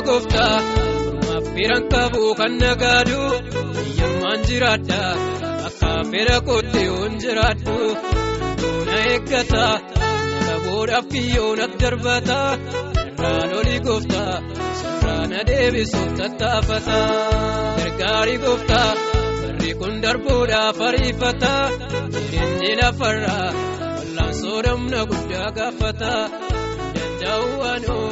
Qaba 0.00 0.08
gooftaa. 0.08 0.56
Mormaaf 1.14 1.46
firaan 1.54 1.84
qabu 1.92 2.22
kan 2.38 2.52
nagaadu 2.62 3.20
biyyummaan 3.74 4.40
jiraadha. 4.48 5.00
Fira 6.10 6.38
kootti 6.48 6.82
yoon 6.88 7.12
jiraadhu. 7.22 7.76
Duuna 8.60 8.96
eeggata 9.12 9.66
dhabuudhaaf 10.46 11.06
kiyyoon 11.12 11.60
as 11.64 11.72
darbata. 11.82 12.38
Irraan 13.08 13.50
olii 13.58 13.80
gooftaa 13.88 14.32
sirraan 14.80 15.32
adeebisuuf 15.40 16.10
tattaafata. 16.18 16.98
Gargaarii 17.78 18.38
gooftaa 18.44 18.88
barri 19.42 19.72
kun 19.80 19.94
darbuudhaaf 20.04 20.78
ariifata 20.88 21.52
jireenyi 22.14 22.72
lafarraa 22.80 23.46
wal'aansoo 23.98 24.58
ramna 24.66 25.00
guddaa 25.10 25.48
gaafata. 25.58 26.12
Danda'u 26.96 27.46
waanoo 27.62 28.08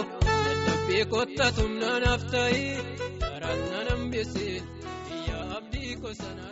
dadhabbii 0.98 1.10
kotta 1.14 1.46
tumnaanaaf 1.56 2.22
ta'ii 2.32 2.74
karaas 3.20 3.60
nan 3.72 3.86
hambisee 3.90 4.56
biyya 5.08 5.38
abdii 5.58 5.94
qosanaan. 6.02 6.47